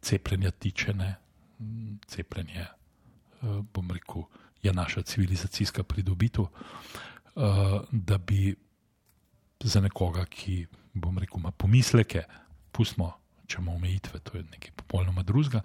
cepljenja 0.00 0.50
tiče. 0.50 0.94
Ne. 0.94 1.14
Cepljenje, 2.06 2.66
uh, 3.42 3.64
bom 3.74 3.90
rekel, 3.90 4.22
je 4.62 4.72
naša 4.72 5.02
civilizacijska 5.02 5.82
pridobitev, 5.82 6.44
uh, 6.44 7.80
da 7.90 8.18
bi 8.18 8.54
za 9.60 9.80
nekoga, 9.80 10.24
ki, 10.24 10.66
bom 10.92 11.18
rekel, 11.18 11.40
ima 11.40 11.50
pomisleke, 11.50 12.22
pustimo, 12.72 13.12
če 13.46 13.58
ima 13.60 13.72
omejitve, 13.72 14.20
to 14.20 14.36
je 14.36 14.42
nekaj 14.42 14.70
popolnoma 14.76 15.22
drugega. 15.22 15.60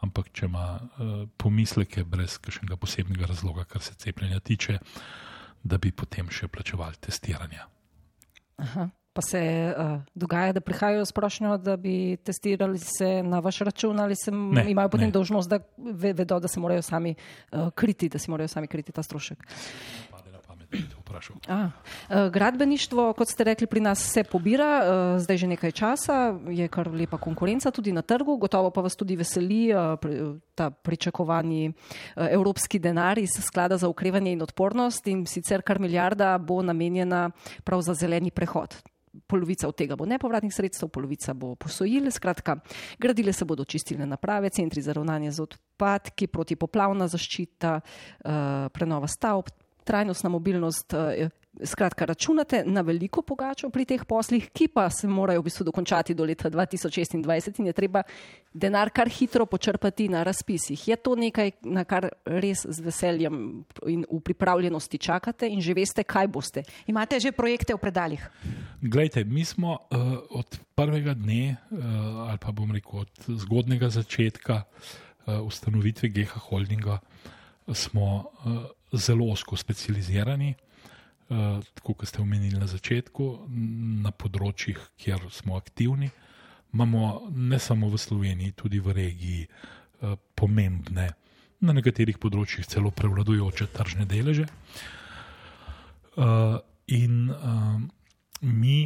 Ampak, 0.00 0.30
če 0.32 0.46
ima 0.46 0.78
uh, 0.78 1.24
pomisleke, 1.36 2.04
brez 2.04 2.38
kakšnega 2.38 2.76
posebnega 2.76 3.26
razloga, 3.26 3.64
kar 3.64 3.82
se 3.82 3.94
cepljenja 3.94 4.38
tiče, 4.40 4.78
da 5.62 5.78
bi 5.78 5.90
potem 5.92 6.30
še 6.30 6.48
plačevali 6.48 7.00
testiranja. 7.02 7.66
Aha. 8.62 8.88
Pa 9.18 9.22
se 9.22 9.74
uh, 9.74 9.98
dogaja, 10.14 10.52
da 10.52 10.60
prihajajo 10.60 11.04
s 11.04 11.12
prošnjo, 11.12 11.56
da 11.58 11.76
bi 11.76 12.16
testirali 12.22 12.78
se 12.78 13.22
na 13.22 13.40
vaš 13.40 13.58
račun, 13.58 14.00
ali 14.00 14.14
se 14.16 14.30
Ne, 14.30 14.70
imajo 14.70 14.88
potem 14.88 15.08
ne. 15.08 15.12
dožnost, 15.12 15.50
da 15.50 15.58
ve, 15.76 16.12
vedo, 16.12 16.38
da 16.38 16.48
se 16.48 16.60
morajo 16.60 16.82
sami 16.82 17.14
uh, 17.52 17.70
kriti, 17.74 18.08
da 18.08 18.18
si 18.18 18.30
morajo 18.30 18.48
sami 18.48 18.66
kriti 18.66 18.92
ta 18.92 19.02
strošek. 19.02 19.38
A, 21.48 21.70
uh, 22.10 22.30
gradbeništvo, 22.32 23.12
kot 23.12 23.28
ste 23.28 23.44
rekli, 23.44 23.66
pri 23.66 23.80
nas 23.80 23.98
se 24.12 24.22
pobira, 24.24 24.68
uh, 24.78 25.18
zdaj 25.18 25.36
že 25.36 25.46
nekaj 25.46 25.72
časa, 25.72 26.38
je 26.48 26.68
kar 26.68 26.86
lepa 26.86 27.18
konkurenca 27.18 27.70
tudi 27.70 27.92
na 27.92 28.02
trgu, 28.02 28.36
gotovo 28.36 28.70
pa 28.70 28.84
vas 28.86 28.94
tudi 28.96 29.16
veseli 29.16 29.72
uh, 29.74 29.98
ta 30.54 30.70
pričakovani 30.70 31.72
evropski 32.14 32.78
denar 32.78 33.18
iz 33.18 33.34
sklada 33.40 33.76
za 33.76 33.88
ukrevanje 33.88 34.32
in 34.32 34.42
odpornost 34.42 35.06
in 35.06 35.26
sicer 35.26 35.62
kar 35.62 35.80
milijarda 35.80 36.38
bo 36.38 36.62
namenjena 36.62 37.30
prav 37.64 37.82
za 37.82 37.94
zeleni 37.94 38.30
prehod. 38.30 38.78
Polovica 39.26 39.68
od 39.68 39.76
tega 39.76 39.96
bo 39.96 40.06
nepovratnih 40.06 40.54
sredstev, 40.54 40.88
polovica 40.88 41.34
bo 41.34 41.54
posojil. 41.54 42.10
Skratka, 42.10 42.56
gradile 42.98 43.32
se 43.32 43.44
bodo 43.44 43.64
čistilne 43.64 44.06
naprave, 44.06 44.50
centri 44.50 44.82
za 44.82 44.92
ravnanje 44.92 45.32
z 45.32 45.42
odpadki, 45.42 46.26
protipoplavna 46.26 47.08
zaščita, 47.08 47.74
uh, 47.80 48.32
prenova 48.72 49.08
stavb, 49.08 49.50
trajnostna 49.84 50.30
mobilnost. 50.30 50.94
Skratka, 51.64 52.04
računate 52.04 52.62
na 52.66 52.80
veliko 52.80 53.22
pogačo 53.22 53.70
pri 53.70 53.84
teh 53.84 54.04
poslih, 54.04 54.50
ki 54.54 54.68
pa 54.68 54.88
se 54.90 55.08
morajo 55.08 55.40
v 55.40 55.44
bistvu 55.48 55.64
dokončati 55.66 56.14
do 56.14 56.24
leta 56.24 56.50
2026 56.50 57.58
in 57.60 57.66
je 57.66 57.72
treba 57.72 58.02
denar 58.52 58.90
kar 58.94 59.08
hitro 59.08 59.46
počrpati 59.46 60.08
na 60.08 60.22
razpisih. 60.22 60.88
Je 60.88 60.96
to 60.96 61.16
nekaj, 61.16 61.50
na 61.62 61.84
kar 61.84 62.08
res 62.24 62.62
z 62.62 62.84
veseljem 62.84 63.64
in 63.86 64.04
v 64.10 64.20
pripravljenosti 64.20 64.98
čakate 64.98 65.48
in 65.48 65.60
že 65.60 65.74
veste, 65.74 66.04
kaj 66.04 66.28
boste? 66.28 66.62
Imate 66.86 67.20
že 67.20 67.32
projekte 67.32 67.74
v 67.74 67.82
predaljih? 67.82 68.30
Glejte, 68.82 69.24
mi 69.24 69.44
smo 69.44 69.72
uh, 69.72 70.22
od 70.30 70.58
prvega 70.74 71.14
dne, 71.14 71.56
uh, 71.70 72.30
ali 72.30 72.38
pa 72.38 72.52
bom 72.52 72.70
rekel 72.70 73.02
od 73.02 73.10
zgodnega 73.26 73.90
začetka 73.90 74.62
uh, 74.62 75.42
ustanovitve 75.42 76.08
GH 76.08 76.38
Holdinga, 76.48 77.00
smo 77.74 78.30
uh, 78.46 78.62
zelo 78.92 79.32
osko 79.32 79.56
specializirani. 79.56 80.54
Uh, 81.28 81.60
tako 81.74 81.92
kot 81.94 82.08
ste 82.08 82.22
omenili 82.22 82.56
na 82.56 82.64
začetku, 82.64 83.24
na 84.00 84.08
področjih, 84.16 84.78
kjer 84.96 85.26
smo 85.28 85.58
aktivni, 85.60 86.08
imamo 86.72 87.28
ne 87.36 87.58
samo 87.60 87.90
v 87.92 88.00
Sloveniji, 88.00 88.54
tudi 88.56 88.80
v 88.80 88.94
regiji 88.96 89.42
uh, 89.44 90.14
pomembne, 90.32 91.10
na 91.60 91.74
nekaterih 91.76 92.16
področjih 92.22 92.64
celo 92.70 92.88
prevladujoče 92.96 93.68
tržne 93.76 94.06
deleže. 94.08 94.46
Uh, 96.16 96.56
in 96.88 97.28
mi, 98.40 98.78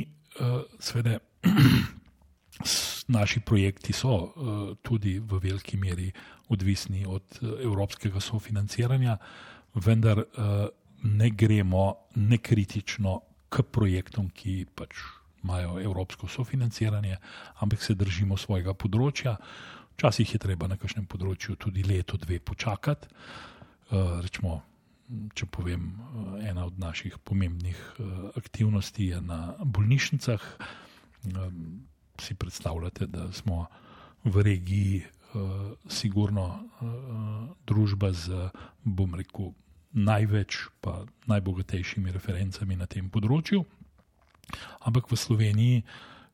seveda, 0.83 1.21
naši 3.19 3.43
projekti 3.47 3.95
so 3.95 4.33
tudi 4.83 5.21
v 5.21 5.39
veliki 5.39 5.79
meri 5.79 6.09
odvisni 6.51 7.05
od 7.07 7.39
evropskega 7.63 8.19
sofinanciranja, 8.19 9.15
vendar 9.79 10.25
ne 11.03 11.31
gremo 11.31 11.95
nekritično 12.15 13.21
k 13.49 13.63
projektom, 13.63 14.31
ki 14.31 14.67
pač 14.75 15.03
imajo 15.43 15.81
evropsko 15.83 16.29
sofinanciranje, 16.29 17.17
ampak 17.61 17.83
se 17.83 17.95
držimo 17.99 18.37
svojega 18.37 18.75
področja. 18.75 19.37
Včasih 19.97 20.35
je 20.35 20.41
treba 20.41 20.69
na 20.71 20.79
kakšnem 20.81 21.07
področju 21.11 21.59
tudi 21.61 21.83
leto, 21.83 22.17
dve 22.17 22.38
počakati. 22.41 23.11
Uh, 23.93 24.23
rečemo, 24.25 24.62
če 25.37 25.47
povem, 25.53 25.91
eh, 25.93 26.49
ena 26.49 26.65
od 26.65 26.79
naših 26.79 27.19
pomembnih 27.19 27.77
eh, 27.77 28.05
aktivnosti 28.38 29.11
je 29.11 29.21
na 29.21 29.55
bolnišnicah. 29.61 30.41
Si 32.19 32.35
predstavljate, 32.35 33.07
da 33.07 33.29
smo 33.33 33.67
v 34.25 34.43
regiji 34.43 35.03
sigurno 35.88 36.67
družba 37.67 38.11
z, 38.12 38.51
bom 38.85 39.15
rekel, 39.15 39.53
največ, 39.92 40.68
pa 40.81 41.05
najbogatejšimi 41.28 42.12
referencami 42.12 42.76
na 42.76 42.87
tem 42.87 43.11
področju. 43.12 43.64
Ampak 44.88 45.09
v 45.11 45.16
Sloveniji 45.16 45.83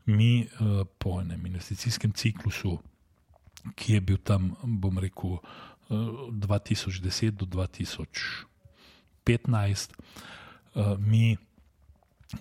mi 0.08 0.46
uh, 0.46 0.86
po 0.98 1.20
enem 1.20 1.46
investicijskem 1.46 2.12
ciklusu, 2.16 2.78
ki 3.76 3.98
je 3.98 4.00
bil 4.00 4.18
tam, 4.22 4.56
bom 4.62 4.98
rekel, 4.98 5.38
uh, 5.38 5.42
2010 6.32 7.36
do 7.36 7.46
2015, 7.46 8.46
uh, 10.74 10.96
mi 10.98 11.36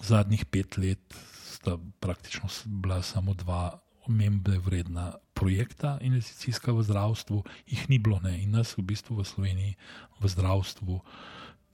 zadnjih 0.04 0.46
pet 0.46 0.78
let 0.78 1.16
sta 1.44 1.78
praktično 2.00 2.50
bila 2.66 3.02
samo 3.02 3.34
dva 3.34 3.80
omembe 4.08 4.58
vredna 4.58 5.14
projekta 5.38 5.98
investicijska 6.02 6.74
v 6.74 6.82
zdravstvu, 6.84 7.44
jih 7.70 7.90
ni 7.90 8.02
bilo 8.02 8.18
ne 8.24 8.34
in 8.42 8.58
nas 8.58 8.74
v 8.78 8.82
bistvu 8.90 9.22
v 9.22 9.26
Sloveniji 9.26 9.78
v 10.18 10.26
zdravstvu 10.34 11.02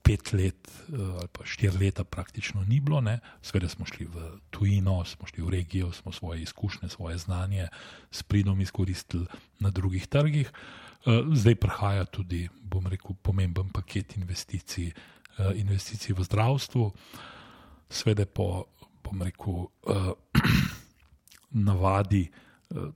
pet 0.04 0.32
let 0.36 0.60
eh, 0.92 1.00
ali 1.00 1.28
pa 1.32 1.46
štiri 1.48 1.80
leta 1.80 2.04
praktično 2.04 2.64
ni 2.68 2.80
bilo, 2.80 3.00
ne. 3.00 3.18
Seveda 3.40 3.68
smo 3.72 3.88
šli 3.88 4.04
v 4.04 4.36
tujino, 4.52 5.00
smo 5.08 5.26
šli 5.26 5.40
v 5.42 5.48
regijo, 5.48 5.92
smo 5.92 6.12
svoje 6.12 6.44
izkušnje, 6.44 6.88
svoje 6.88 7.18
znanje 7.18 7.68
s 8.10 8.22
pridom 8.22 8.60
izkoristili 8.60 9.26
na 9.58 9.70
drugih 9.70 10.06
trgih. 10.06 10.52
Eh, 10.52 11.24
Zdaj 11.32 11.56
prihaja 11.56 12.04
tudi, 12.04 12.48
bom 12.60 12.86
rekel, 12.86 13.16
pomemben 13.22 13.72
paket 13.72 14.16
investicij, 14.20 14.92
eh, 14.92 15.52
investicij 15.56 16.12
v 16.12 16.24
zdravstvu, 16.24 16.92
sveda 17.88 18.26
po, 18.26 18.68
bom 19.04 19.22
rekel, 19.22 19.72
navadi 21.68 22.28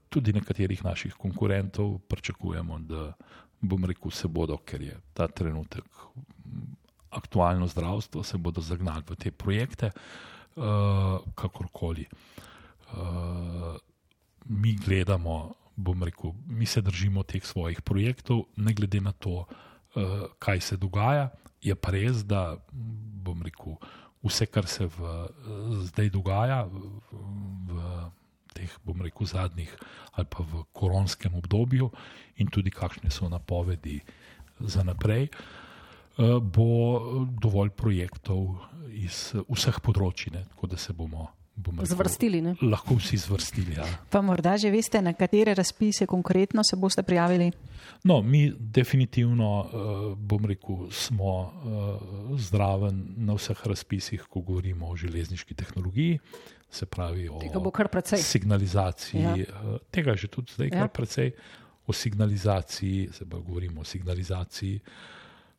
tudi 0.09 0.33
nekaterih 0.33 0.83
naših 0.83 1.13
konkurentov 1.15 1.99
pričakujemo, 2.07 2.79
da 2.79 3.13
bom 3.61 3.85
rekel, 3.85 4.11
se 4.11 4.27
bodo, 4.27 4.57
ker 4.57 4.81
je 4.81 4.97
ta 5.13 5.27
trenutek 5.27 5.85
aktualno 7.09 7.67
zdravstvo, 7.67 8.23
se 8.23 8.37
bodo 8.37 8.61
zagnali 8.61 9.03
v 9.09 9.15
te 9.15 9.31
projekte, 9.31 9.91
eh, 9.91 9.91
kakorkoli. 11.35 12.05
Eh, 12.05 13.77
Mi 14.49 14.73
gledamo, 14.73 15.53
bom 15.75 16.03
rekel, 16.03 16.31
mi 16.47 16.65
se 16.65 16.81
držimo 16.81 17.23
teh 17.23 17.45
svojih 17.45 17.81
projektov, 17.81 18.47
ne 18.57 18.73
glede 18.73 19.01
na 19.01 19.11
to, 19.11 19.45
eh, 19.95 20.25
kaj 20.39 20.61
se 20.61 20.77
dogaja. 20.77 21.29
Je 21.61 21.75
pa 21.75 21.91
res, 21.91 22.23
da 22.25 22.57
bom 23.23 23.43
rekel, 23.43 23.77
vse, 24.23 24.45
kar 24.45 24.65
se 24.67 24.85
v, 24.85 25.27
zdaj 25.85 26.09
dogaja, 26.09 26.63
v, 26.63 26.81
v 27.67 28.11
teh, 28.59 28.75
bom 28.83 28.99
rekel, 29.01 29.27
zadnjih 29.27 29.71
ali 30.19 30.27
pa 30.27 30.43
v 30.43 30.65
koronskem 30.75 31.35
obdobju, 31.39 31.89
in 32.43 32.51
tudi 32.51 32.71
kakšne 32.71 33.11
so 33.11 33.29
napovedi 33.31 33.99
za 34.59 34.83
naprej, 34.83 35.29
eh, 35.29 36.39
bo 36.41 36.67
dovolj 37.39 37.71
projektov 37.71 38.59
iz 38.91 39.31
vseh 39.47 39.79
področji, 39.79 40.35
ne, 40.35 40.43
tako 40.51 40.67
da 40.67 40.77
se 40.77 40.93
bomo. 40.93 41.29
Rekel, 41.67 41.85
Zvrstili, 41.85 42.41
ne? 42.41 42.55
Lahko 42.61 42.95
vsi 42.95 43.17
zvrstili. 43.17 43.73
Ja. 43.73 43.85
Pa 44.09 44.21
morda 44.21 44.57
že 44.57 44.71
veste, 44.71 45.01
na 45.01 45.13
katere 45.13 45.53
razpise 45.53 46.05
konkretno 46.05 46.63
se 46.63 46.75
boste 46.75 47.03
prijavili? 47.03 47.51
No, 48.03 48.21
mi 48.21 48.53
definitivno, 48.59 49.59
uh, 49.59 50.17
bom 50.17 50.45
rekel, 50.45 50.91
smo 50.91 51.41
uh, 51.41 52.39
zraven 52.39 53.05
na 53.17 53.33
vseh 53.33 53.67
razpisih, 53.67 54.21
ko 54.29 54.41
govorimo 54.41 54.87
o 54.87 54.95
železniški 54.95 55.53
tehnologiji, 55.53 56.19
se 56.71 56.85
pravi 56.85 57.29
o 57.29 57.39
Tega 57.39 57.59
bo 57.59 57.71
kar 57.71 57.87
precej. 57.87 58.19
signalizaciji. 58.19 59.21
Ja. 59.21 59.35
Ja. 59.35 59.77
Tega 59.91 60.11
je 60.11 60.17
že 60.17 60.27
tudi 60.27 60.53
zdaj 60.53 60.67
Ja. 60.67 60.79
kar 60.79 60.89
precej. 60.89 61.31
O 61.87 61.93
signalizaciji, 61.93 63.09
se 63.11 63.25
pa 63.29 63.37
govorimo 63.37 63.81
o 63.81 63.83
signalizaciji, 63.83 64.79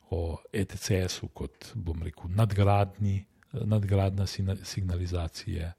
o 0.09 0.37
ETCS-u 0.53 1.27
kot, 1.27 1.71
bom 1.75 2.03
rekel, 2.03 2.23
nadgradni, 2.29 3.25
nadgradna 3.53 4.23
uh, 4.23 5.71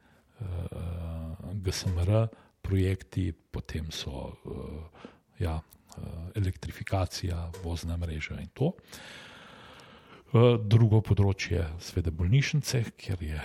GSMR 1.63 2.29
projekti, 2.63 3.33
potem 3.33 3.91
so 3.91 4.11
uh, 4.11 5.09
ja, 5.39 5.59
uh, 5.59 6.31
elektrifikacija, 6.35 7.51
vozna 7.65 7.97
mreža 7.97 8.41
in 8.41 8.49
to. 8.55 8.73
Uh, 10.33 10.57
drugo 10.57 11.03
področje, 11.05 11.67
sveda 11.83 12.15
bolnišnice, 12.15 12.85
kjer 12.97 13.25
je 13.27 13.41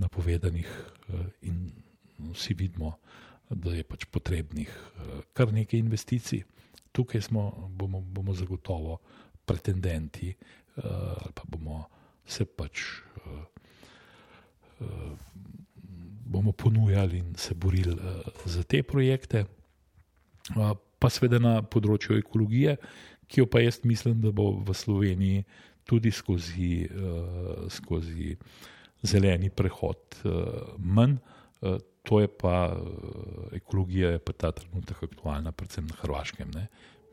napovedanih 0.00 0.70
uh, 0.70 1.26
in 1.44 1.66
vsi 2.32 2.56
vidimo, 2.58 2.96
da 3.50 3.74
je 3.74 3.84
pač 3.84 4.06
potrebnih 4.10 4.70
uh, 4.70 5.20
kar 5.36 5.52
nekaj 5.52 5.82
investicij. 5.82 6.44
Tukaj 6.94 7.26
smo, 7.26 7.50
bomo, 7.74 8.00
bomo 8.00 8.32
zagotovo 8.34 9.00
pretendenti 9.44 10.30
uh, 10.30 10.84
ali 11.20 11.34
pa 11.34 11.44
bomo 11.50 11.82
se 12.24 12.46
pač, 12.46 12.86
uh, 13.20 13.44
uh, 14.80 15.12
bomo 16.24 16.52
ponujali 16.52 17.18
in 17.18 17.34
se 17.36 17.54
borili 17.54 17.96
za 18.44 18.62
te 18.62 18.82
projekte. 18.82 19.44
Pa 20.98 21.10
seveda 21.10 21.38
na 21.38 21.58
področju 21.62 22.18
ekologije, 22.18 22.76
ki 23.28 23.40
jo 23.42 23.46
pa 23.50 23.60
jaz 23.60 23.80
mislim, 23.84 24.20
da 24.20 24.32
bo 24.32 24.50
v 24.64 24.74
Sloveniji 24.76 25.44
tudi 25.84 26.10
skozi, 26.12 26.86
skozi 27.72 28.36
zeleni 29.04 29.50
prehod 29.50 30.20
manj. 30.78 31.18
To 32.04 32.20
je 32.20 32.28
pa 32.28 32.76
ekologija, 33.56 34.10
je 34.12 34.20
pa 34.20 34.32
ta 34.36 34.50
trenutek 34.52 35.02
aktualna, 35.06 35.52
predvsem 35.56 35.86
na 35.88 35.96
Hrvaškem. 36.02 36.50
Ne. 36.52 36.66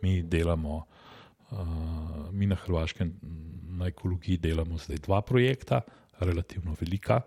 Mi 0.03 0.19
delamo, 0.23 0.81
mi 2.31 2.47
na 2.51 2.59
Hrvaškem 2.59 3.13
na 3.79 3.87
ekologiji 3.87 4.37
delamo 4.37 4.77
zdaj 4.77 4.99
dva 5.07 5.21
projekta, 5.23 5.81
relativno 6.19 6.75
velika 6.79 7.21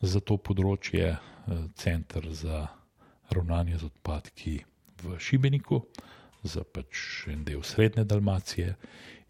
za 0.00 0.20
to 0.20 0.36
področje, 0.36 1.16
Center 1.74 2.26
za 2.30 2.68
ravnanje 3.30 3.78
z 3.78 3.84
odpadki 3.84 4.54
v 5.02 5.18
Šibeniku, 5.18 5.82
za 6.42 6.64
pač 6.64 7.26
en 7.30 7.44
del 7.44 7.62
Srednje 7.62 8.04
Dalmacije. 8.04 8.76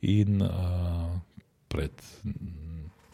In 0.00 0.40
uh, 0.40 1.20
pred 1.68 1.92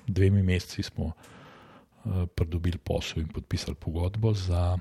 dvemi 0.06 0.42
meseci 0.42 0.82
smo 0.86 1.10
uh, 1.10 2.26
pridobili 2.30 2.78
posel 2.78 3.24
in 3.24 3.28
podpisali 3.28 3.74
pogodbo 3.74 4.34
za 4.34 4.78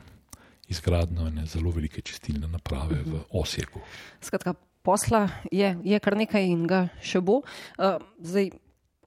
izgradnjo 0.70 1.28
ene 1.28 1.46
zelo 1.46 1.72
velike 1.72 2.02
čistilne 2.02 2.48
naprave 2.48 3.02
uh 3.02 3.06
-huh. 3.06 3.12
v 3.12 3.14
mhm. 3.14 3.24
Osijeku. 3.32 3.80
Skratka, 4.22 4.54
posla 4.82 5.30
je, 5.52 5.78
je 5.84 6.00
kar 6.00 6.18
nekaj 6.18 6.46
in 6.46 6.68
ga 6.68 6.88
še 7.02 7.22
bo. 7.22 7.42
Uh, 7.78 7.98
zdaj, 8.20 8.52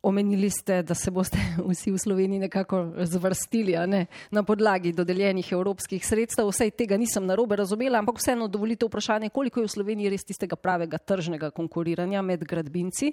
Omenili 0.03 0.51
ste, 0.51 0.83
da 0.83 0.95
se 0.95 1.11
boste 1.11 1.39
vsi 1.71 1.91
v 1.91 1.99
Sloveniji 1.99 2.39
nekako 2.39 2.93
zvrstili 3.03 3.77
ne? 3.87 4.07
na 4.31 4.43
podlagi 4.43 4.93
dodeljenih 4.93 5.53
evropskih 5.53 6.07
sredstev. 6.07 6.49
Vse 6.49 6.71
tega 6.71 6.97
nisem 6.97 7.27
narobe 7.27 7.57
razumela, 7.57 7.99
ampak 7.99 8.19
vseeno 8.19 8.49
dovolite 8.49 8.87
vprašanje, 8.87 9.29
koliko 9.29 9.61
je 9.61 9.67
v 9.67 9.75
Sloveniji 9.75 10.11
res 10.11 10.25
tistega 10.25 10.57
pravega 10.57 10.99
tržnega 10.99 11.51
konkuriranja 11.51 12.23
med 12.23 12.45
gradbinci 12.45 13.13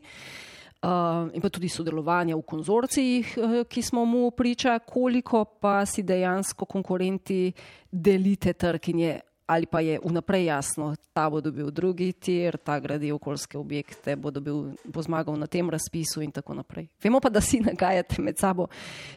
uh, 0.86 1.30
in 1.34 1.42
pa 1.42 1.50
tudi 1.50 1.70
sodelovanja 1.70 2.36
v 2.36 2.46
konzorcijih, 2.46 3.38
uh, 3.38 3.56
ki 3.70 3.82
smo 3.82 4.06
mu 4.06 4.32
priča, 4.32 4.80
koliko 4.80 5.46
pa 5.46 5.86
si 5.86 6.04
dejansko 6.04 6.66
konkurenti 6.66 7.54
delite 7.92 8.54
trg 8.54 8.90
in 8.90 9.00
je 9.00 9.20
ali 9.46 9.66
pa 9.66 9.80
je 9.80 10.00
vnaprej 10.04 10.46
jasno, 10.46 10.96
ta 11.14 11.30
bo 11.30 11.42
dobil 11.42 11.70
drugi 11.72 12.12
tir, 12.14 12.58
ta 12.58 12.80
gradi 12.80 13.12
okoljske 13.12 13.58
objekte, 13.58 14.16
bo, 14.16 14.32
dobil, 14.32 14.74
bo 14.84 15.02
zmagal 15.02 15.38
na 15.38 15.48
tem 15.48 15.70
razpisu 15.70 16.22
in 16.26 16.32
tako 16.32 16.56
naprej. 16.58 16.88
Vemo 17.04 17.20
pa, 17.22 17.30
da 17.30 17.42
si 17.42 17.60
nagajate 17.62 18.22
med 18.26 18.40
sabo, 18.42 18.68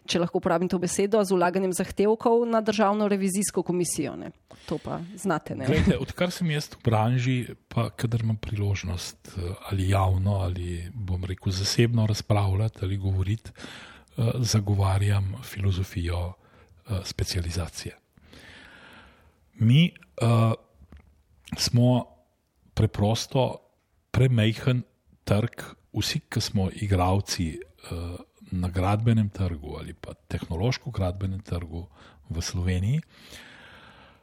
če 0.07 0.21
lahko 0.21 0.39
uporabim 0.39 0.69
to 0.69 0.79
besedo, 0.79 1.23
z 1.25 1.33
ulaganjem 1.33 1.73
zahtevkov 1.73 2.45
na 2.47 2.61
državno 2.61 3.09
revizijsko 3.09 3.63
komisijo. 3.63 4.17
Ne? 4.17 4.31
To 4.69 4.79
pa 4.79 5.01
znate. 5.17 5.57
Glede, 5.67 5.97
odkar 5.97 6.33
sem 6.35 6.51
jaz 6.53 6.69
v 6.75 6.83
branži, 6.85 7.37
pa 7.73 7.89
kadar 7.91 8.25
imam 8.27 8.37
priložnost 8.37 9.33
eh, 9.33 9.55
ali 9.71 9.89
javno 9.89 10.43
ali 10.45 10.91
bom 10.95 11.25
rekel 11.25 11.53
zasebno 11.53 12.07
razpravljati 12.07 12.79
ali 12.83 12.97
govoriti, 12.97 13.51
eh, 13.51 14.31
zagovarjam 14.45 15.33
filozofijo 15.43 16.21
eh, 16.29 17.01
specializacije. 17.05 17.97
Mi 19.59 19.93
uh, 20.23 20.53
smo 21.57 22.05
preprosto 22.75 23.57
premehen 24.11 24.83
trg, 25.25 25.63
vsi, 25.93 26.21
ki 26.31 26.41
smo 26.41 26.69
igravci 26.75 27.59
uh, 27.59 28.19
na 28.51 28.69
gradbenem 28.69 29.29
trgu 29.29 29.77
ali 29.79 29.95
pa 29.95 30.15
tehnološko 30.15 30.91
gradbenem 30.91 31.41
trgu 31.41 31.87
v 32.31 32.43
Sloveniji. 32.43 33.01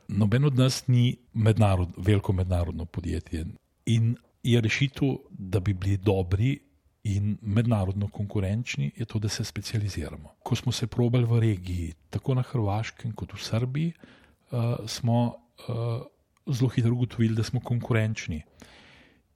Noben 0.07 0.45
od 0.45 0.57
nas 0.57 0.87
ni 0.87 1.17
mednarod, 1.33 1.89
veliko 1.97 2.33
mednarodno 2.33 2.85
podjetje 2.85 3.45
in 3.85 4.15
je 4.43 4.61
rešitev, 4.61 5.17
da 5.29 5.59
bi 5.59 5.73
bili 5.73 5.97
dobri 5.97 6.59
in 7.03 7.37
mednarodno 7.41 8.07
konkurenčni, 8.07 8.91
je 8.95 9.05
to, 9.05 9.19
da 9.19 9.29
se 9.29 9.43
specializiramo. 9.43 10.35
Ko 10.43 10.55
smo 10.55 10.71
se 10.71 10.87
probali 10.87 11.25
v 11.25 11.39
regiji, 11.39 11.93
tako 12.09 12.33
na 12.33 12.41
Hrvaškem 12.41 13.11
kot 13.11 13.33
v 13.33 13.41
Srbiji, 13.41 13.93
uh, 14.55 14.87
smo 14.87 15.35
uh, 15.67 16.53
zelo 16.53 16.69
hitro 16.69 16.93
ugotovili, 16.93 17.35
da 17.35 17.43
smo 17.43 17.59
konkurenčni 17.59 18.43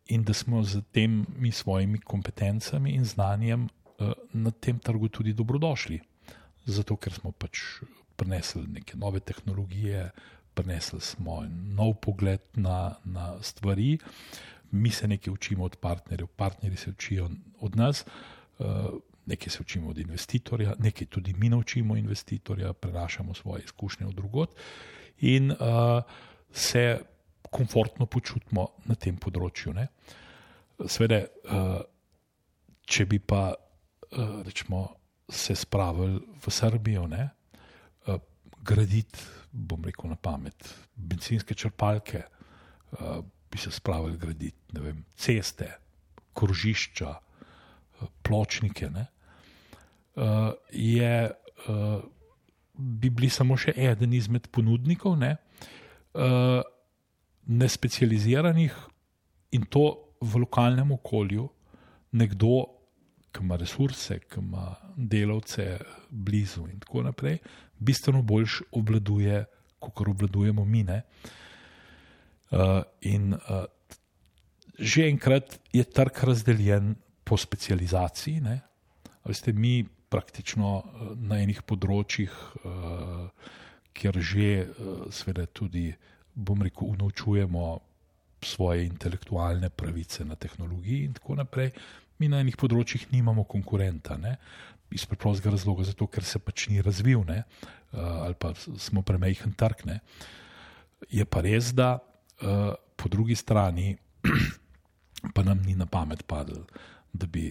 in 0.06 0.24
da 0.24 0.34
smo 0.34 0.64
z 0.64 0.82
temi 0.92 1.52
svojimi 1.52 2.00
kompetencami 2.00 2.92
in 2.92 3.06
znanjem 3.06 3.64
uh, 3.64 4.12
na 4.34 4.52
tem 4.52 4.80
trgu 4.80 5.08
tudi 5.08 5.34
dobrodošli. 5.34 6.00
Zato, 6.66 6.96
ker 6.96 7.14
smo 7.14 7.32
pač 7.32 7.60
prinesli 8.16 8.68
neke 8.68 8.98
nove 8.98 9.20
tehnologije, 9.20 10.10
prinesli 10.54 11.02
smo 11.02 11.44
nov 11.76 11.94
pogled 12.02 12.42
na, 12.54 12.96
na 13.04 13.44
stvari, 13.44 13.98
mi 14.72 14.92
se 14.92 15.08
nekaj 15.08 15.34
učimo 15.34 15.64
od 15.64 15.76
partnerjev, 15.76 16.28
partnerji 16.28 16.78
se 16.78 16.90
učijo 16.90 17.30
od 17.60 17.76
nas. 17.76 18.06
Uh, 18.60 18.66
Nekaj 19.30 19.50
se 19.50 19.62
učimo 19.62 19.90
od 19.90 19.98
investitorja, 19.98 20.74
nekaj 20.80 21.08
tudi 21.08 21.34
mi 21.38 21.50
naučimo 21.50 21.98
investitorja, 21.98 22.74
prenašamo 22.74 23.34
svoje 23.34 23.64
izkušnje 23.64 24.06
od 24.06 24.16
drugot 24.16 24.56
in 25.22 25.52
uh, 25.52 26.02
se 26.52 27.00
komfortno 27.50 28.06
počutimo 28.06 28.68
na 28.86 28.96
tem 28.96 29.18
področju. 29.18 29.74
Ne. 29.74 29.88
Svede, 30.86 31.20
uh, 31.50 31.80
če 32.90 33.06
bi 33.10 33.20
pa 33.20 33.50
uh, 33.54 34.40
rečemo, 34.46 34.86
se 35.30 35.54
spravili 35.56 36.18
v 36.42 36.52
Srbijo, 36.54 37.06
ne, 37.10 37.28
uh, 38.08 38.22
graditi, 38.66 39.26
bom 39.52 39.84
rekel 39.86 40.10
na 40.10 40.18
pamet, 40.18 40.70
benzinske 40.96 41.58
črpalke, 41.58 42.24
uh, 42.98 43.20
bi 43.50 43.58
se 43.62 43.74
spravili 43.74 44.18
graditi 44.18 44.82
vem, 44.82 45.04
ceste, 45.18 45.70
krožišča, 46.38 47.12
uh, 47.14 48.10
pločnike. 48.26 48.90
Ne, 48.94 49.06
uh, 50.16 50.54
je, 50.74 51.14
uh, 51.30 52.02
bi 52.80 53.10
bili 53.12 53.30
samo 53.30 53.58
še 53.60 53.74
eden 53.76 54.14
izmed 54.16 54.48
ponudnikov, 54.56 55.18
ne, 55.20 55.36
uh, 56.16 56.62
nespecializiranih 57.50 58.76
in 59.58 59.66
to 59.68 59.86
v 60.22 60.44
lokalnem 60.46 60.94
okolju, 60.96 61.48
nekdo, 62.20 62.54
ki 63.30 63.44
ima 63.46 63.58
resurse, 63.62 64.20
ki 64.26 64.42
ima 64.42 64.72
delavce 64.96 65.66
blizu 66.10 66.66
in 66.70 66.80
tako 66.82 67.04
naprej, 67.06 67.38
bistveno 67.78 68.24
bolj 68.26 68.62
obladuje, 68.76 69.44
kot 69.80 70.08
obladujemo 70.08 70.66
mi. 70.66 70.86
Uh, 70.90 72.82
in 73.06 73.34
uh, 73.36 73.66
že 74.80 75.10
enkrat 75.12 75.60
je 75.74 75.84
trg 75.84 76.24
razdeljen 76.24 76.96
po 77.24 77.38
specializaciji. 77.38 78.42
Veste, 79.26 79.54
mi 79.54 79.84
praktično 80.10 80.70
eh, 80.78 81.12
na 81.16 81.40
enih 81.44 81.62
področjih, 81.66 82.34
eh, 82.66 83.52
kjer 83.94 84.20
že 84.20 84.50
eh, 84.50 84.66
seveda 85.14 85.46
tudi, 85.46 85.92
bom 86.34 86.62
rekel, 86.64 86.94
unovčujemo 86.96 87.66
svoje 88.46 88.86
intelektualne 88.88 89.70
pravice 89.70 90.24
na 90.26 90.36
tehnologiji 90.40 91.06
in 91.06 91.16
tako 91.18 91.36
naprej, 91.36 91.74
mi 92.20 92.30
na 92.32 92.40
enih 92.40 92.56
področjih 92.60 93.10
nimamo 93.12 93.44
konkurenta. 93.44 94.16
Ne? 94.18 94.38
Iz 94.96 95.06
preprostega 95.06 95.52
razloga, 95.54 95.86
zato 95.88 96.08
ker 96.08 96.24
se 96.24 96.40
pač 96.40 96.70
ni 96.72 96.80
razvil, 96.84 97.24
ne? 97.28 97.44
ali 97.92 98.36
pa 98.40 98.54
smo 98.56 99.02
premajhen 99.04 99.56
trg. 99.58 99.84
Ne? 99.90 100.00
Je 101.12 101.26
pa 101.26 101.42
res, 101.44 101.72
da 101.76 101.98
po 102.40 103.12
drugi 103.12 103.36
strani 103.36 103.96
pa 105.36 105.44
nam 105.44 105.64
ni 105.66 105.76
na 105.76 105.88
pamet 105.90 106.24
padlo, 106.28 106.64
da 107.12 107.28
bi 107.28 107.50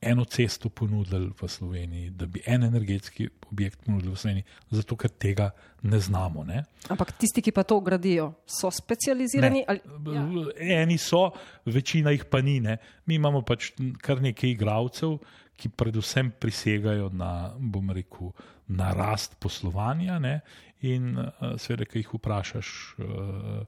eno 0.00 0.24
cesto 0.24 0.68
ponudili 0.68 1.30
v 1.40 1.48
Sloveniji, 1.48 2.10
da 2.10 2.26
bi 2.26 2.42
en 2.46 2.64
energetski 2.64 3.28
objekt 3.50 3.84
ponudili 3.84 4.12
v 4.12 4.16
Sloveniji, 4.16 4.44
zato 4.70 4.96
ker 4.96 5.10
tega 5.10 5.50
ne 5.82 6.00
znamo. 6.00 6.44
Ne? 6.44 6.64
Ampak 6.92 7.14
tisti, 7.18 7.42
ki 7.42 7.52
pa 7.52 7.64
to 7.64 7.80
gradijo, 7.80 8.32
so 8.46 8.70
specializirani? 8.70 9.64
Ne. 9.64 9.66
Ali, 9.68 9.80
ja. 10.14 10.82
Eni 10.82 10.98
so, 10.98 11.30
večina 11.64 12.12
jih 12.14 12.26
pa 12.30 12.42
ni. 12.44 12.60
Ne? 12.60 12.76
Mi 13.06 13.16
imamo 13.16 13.42
pač 13.42 13.72
kar 14.02 14.22
nekaj 14.22 14.52
igravcev, 14.52 15.18
ki 15.56 15.72
predvsem 15.72 16.30
prisegajo 16.36 17.08
na, 17.16 17.54
bom 17.56 17.90
rekel, 17.90 18.34
na 18.68 18.92
rast 18.92 19.38
poslovanja. 19.40 20.18
Ne? 20.20 20.40
In 20.84 21.16
uh, 21.16 21.56
seveda, 21.60 21.88
ki 21.88 22.04
jih 22.04 22.12
vprašaš, 22.18 22.74
uh, 23.00 23.62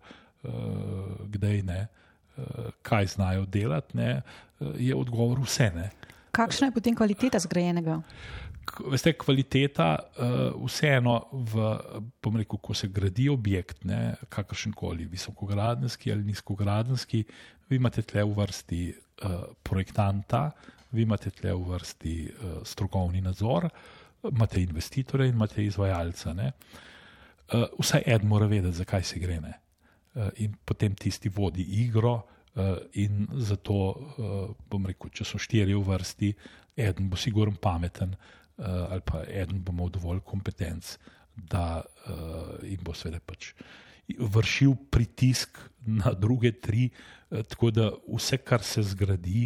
uh, 0.45 1.25
kdaj 1.25 1.65
ne. 1.65 1.87
Kaj 2.87 3.07
znajo 3.17 3.49
delati, 3.51 3.97
ne, 3.99 4.21
je 4.79 4.95
odgovor 4.95 5.41
vse. 5.43 5.73
Ne. 5.75 5.89
Kakšna 6.39 6.69
je 6.69 6.75
potem 6.77 6.95
kvaliteta 6.95 7.41
zgrajenega? 7.43 7.99
Veste, 8.93 9.15
kvaliteta, 9.19 9.89
uh, 9.99 10.67
vseeno, 10.69 11.17
v, 11.33 11.69
rekel, 12.37 12.61
ko 12.63 12.77
se 12.77 12.91
gradi 12.93 13.27
objekt, 13.33 13.83
kakršen 14.29 14.75
koli, 14.77 15.09
visokogradski 15.09 16.13
ali 16.13 16.29
nizkogradski, 16.29 17.25
vi 17.69 17.77
imate 17.81 18.05
tle 18.07 18.23
v 18.29 18.37
vrsti 18.37 18.83
uh, 18.93 19.49
projektanta, 19.65 20.51
vi 20.93 21.03
imate 21.09 21.33
tle 21.35 21.57
v 21.57 21.73
vrsti 21.73 22.15
uh, 22.29 22.59
strokovni 22.65 23.25
nadzor, 23.25 23.69
imate 24.31 24.63
investitore 24.63 25.27
in 25.27 25.35
imate 25.35 25.65
izvajalca. 25.65 26.37
Ne? 26.37 26.53
Uh, 27.49 27.67
vsaj 27.81 28.07
en 28.07 28.29
mora 28.29 28.47
vedeti, 28.47 28.79
zakaj 28.85 29.03
se 29.11 29.19
gre. 29.19 29.41
Uh, 29.41 30.29
in 30.45 30.55
potem 30.65 30.95
tisti 30.95 31.33
vodi 31.35 31.67
igro, 31.83 32.21
in 32.93 33.27
zato 33.33 33.75
uh, 33.75 34.51
bom 34.71 34.87
rekel, 34.87 35.13
če 35.15 35.25
so 35.25 35.39
štiri 35.39 35.77
v 35.77 35.85
vrsti, 35.87 36.33
en 36.83 37.09
bo 37.11 37.19
sigurno 37.19 37.59
pameten, 37.61 38.15
uh, 38.15 38.89
ali 38.91 39.05
pa 39.05 39.23
en 39.29 39.61
bo 39.63 39.75
imel 39.75 39.93
dovolj 39.95 40.23
kompetenc, 40.27 40.97
da 41.39 41.85
jim 42.67 42.81
bo 42.83 42.91
seveda 42.99 43.21
pač 43.23 43.53
vršil 44.19 44.73
pritisk 44.91 45.61
na 45.87 46.11
druge 46.11 46.51
tri, 46.59 46.89
tako 47.31 47.71
da 47.71 47.85
vse, 48.09 48.41
kar 48.43 48.65
se 48.67 48.83
zgradi, 48.83 49.45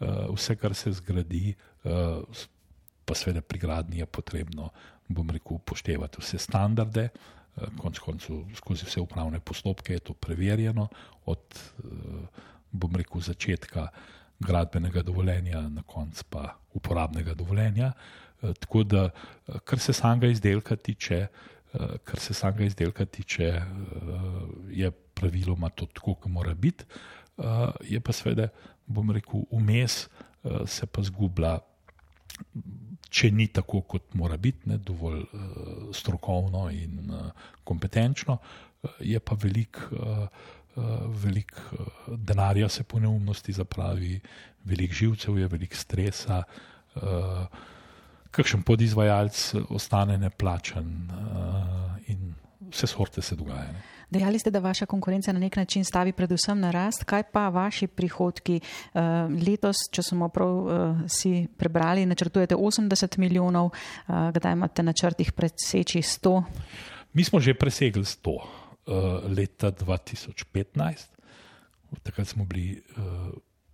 vse, 0.00 0.56
kar 0.56 0.72
se 0.72 0.94
zgradi, 0.96 1.52
pa 1.82 3.14
seveda 3.18 3.42
pri 3.44 3.60
gradnji 3.60 4.00
je 4.00 4.06
potrebno, 4.06 4.70
bom 5.08 5.28
rekel, 5.28 5.58
upoštevati 5.58 6.22
vse 6.24 6.40
standarde. 6.40 7.08
Konec 7.56 7.98
koncev, 8.04 8.42
skozi 8.54 8.84
vse 8.84 9.00
upravne 9.00 9.40
postopke 9.40 9.94
je 9.96 10.00
to 10.10 10.14
preverjeno, 10.14 10.88
od, 11.24 11.40
bom 12.70 12.96
rekel, 12.96 13.20
začetka 13.20 13.88
gradbenega 14.38 15.02
dovoljenja, 15.02 15.62
na 15.68 15.82
koncu 15.82 16.24
pa 16.30 16.58
uporabnega 16.76 17.34
dovoljenja. 17.34 17.92
Tako 18.60 18.82
da, 18.84 19.08
kar 19.64 19.80
se 19.80 19.92
samega 19.96 20.28
izdelka 20.28 20.76
tiče, 20.76 21.26
kar 22.04 22.20
se 22.20 22.34
samega 22.34 22.64
izdelka 22.64 23.06
tiče, 23.06 23.62
je 24.70 24.90
praviloma 24.90 25.70
to 25.72 25.86
tako, 25.86 26.14
kot 26.14 26.32
mora 26.32 26.54
biti. 26.54 26.84
Je 27.88 28.00
pa 28.00 28.12
seveda, 28.12 28.48
bom 28.86 29.10
rekel, 29.10 29.48
vmes 29.50 30.08
se 30.66 30.86
pa 30.86 31.02
zgublja 31.02 31.58
če 33.10 33.30
ni 33.30 33.46
tako, 33.54 33.82
kot 33.88 34.14
mora 34.18 34.36
biti, 34.36 34.68
ne, 34.70 34.78
dovolj 34.82 35.22
uh, 35.22 35.48
strokovno 35.94 36.66
in 36.74 37.10
uh, 37.10 37.30
kompetenčno, 37.64 38.38
uh, 38.38 38.90
je 39.00 39.20
pa 39.20 39.36
velik, 39.42 39.80
uh, 39.92 40.26
velik 41.24 41.54
uh, 41.72 41.86
denarja 42.16 42.68
se 42.68 42.84
po 42.84 43.00
neumnosti 43.00 43.52
zapravi, 43.52 44.20
velik 44.64 44.92
živcev 44.92 45.38
je, 45.38 45.48
velik 45.48 45.74
stresa. 45.74 46.42
Uh, 46.96 47.46
kakšen 48.36 48.62
podizvajalec 48.68 49.38
ostane 49.72 50.18
neplačen, 50.20 50.88
uh, 51.08 51.94
in 52.12 52.34
vse 52.68 52.88
sorte 52.90 53.22
se 53.22 53.36
dogajajo. 53.36 53.95
Dejali 54.10 54.38
ste, 54.38 54.50
da 54.50 54.58
vaša 54.62 54.86
konkurenca 54.86 55.32
na 55.32 55.38
nek 55.38 55.56
način 55.56 55.84
stavi 55.84 56.12
predvsem 56.12 56.60
na 56.60 56.70
rast. 56.70 57.04
Kaj 57.04 57.22
pa 57.32 57.48
vaši 57.48 57.86
prihodki? 57.86 58.60
Eh, 58.60 59.00
letos, 59.48 59.76
če 59.90 60.02
smo 60.02 60.28
prav 60.28 60.50
eh, 60.50 61.08
si 61.10 61.48
prebrali, 61.58 62.06
načrtujete 62.06 62.54
80 62.54 63.18
milijonov, 63.18 63.72
eh, 63.74 64.12
kdaj 64.34 64.52
imate 64.52 64.82
na 64.82 64.92
črtih 64.92 65.32
preseči 65.32 66.02
100? 66.02 66.42
Mi 67.12 67.24
smo 67.24 67.40
že 67.40 67.54
presegli 67.54 68.04
100 68.04 68.38
leta 69.36 69.72
2015. 69.72 71.10
Takrat 72.02 72.28
smo 72.28 72.44
bili 72.44 72.82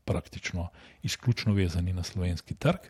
praktično 0.05 0.69
izključno 1.03 1.55
vezani 1.55 1.93
na 1.93 2.03
slovenski 2.03 2.55
trg, 2.55 2.89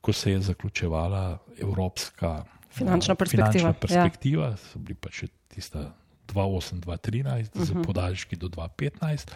ko 0.00 0.12
se 0.12 0.32
je 0.32 0.40
zaključevala 0.40 1.38
evropska 1.60 2.44
finančna 2.70 3.14
perspektiva. 3.14 3.52
Finančna 3.52 3.72
perspektiva 3.72 4.46
ja. 4.46 4.56
So 4.56 4.78
bili 4.78 4.94
pa 4.94 5.08
še 5.10 5.26
tista 5.48 6.01
2008-2013, 6.34 7.48
uh 7.54 7.62
-huh. 7.62 7.64
z 7.64 7.86
podaljški 7.86 8.36
do 8.36 8.48
2015. 8.48 9.30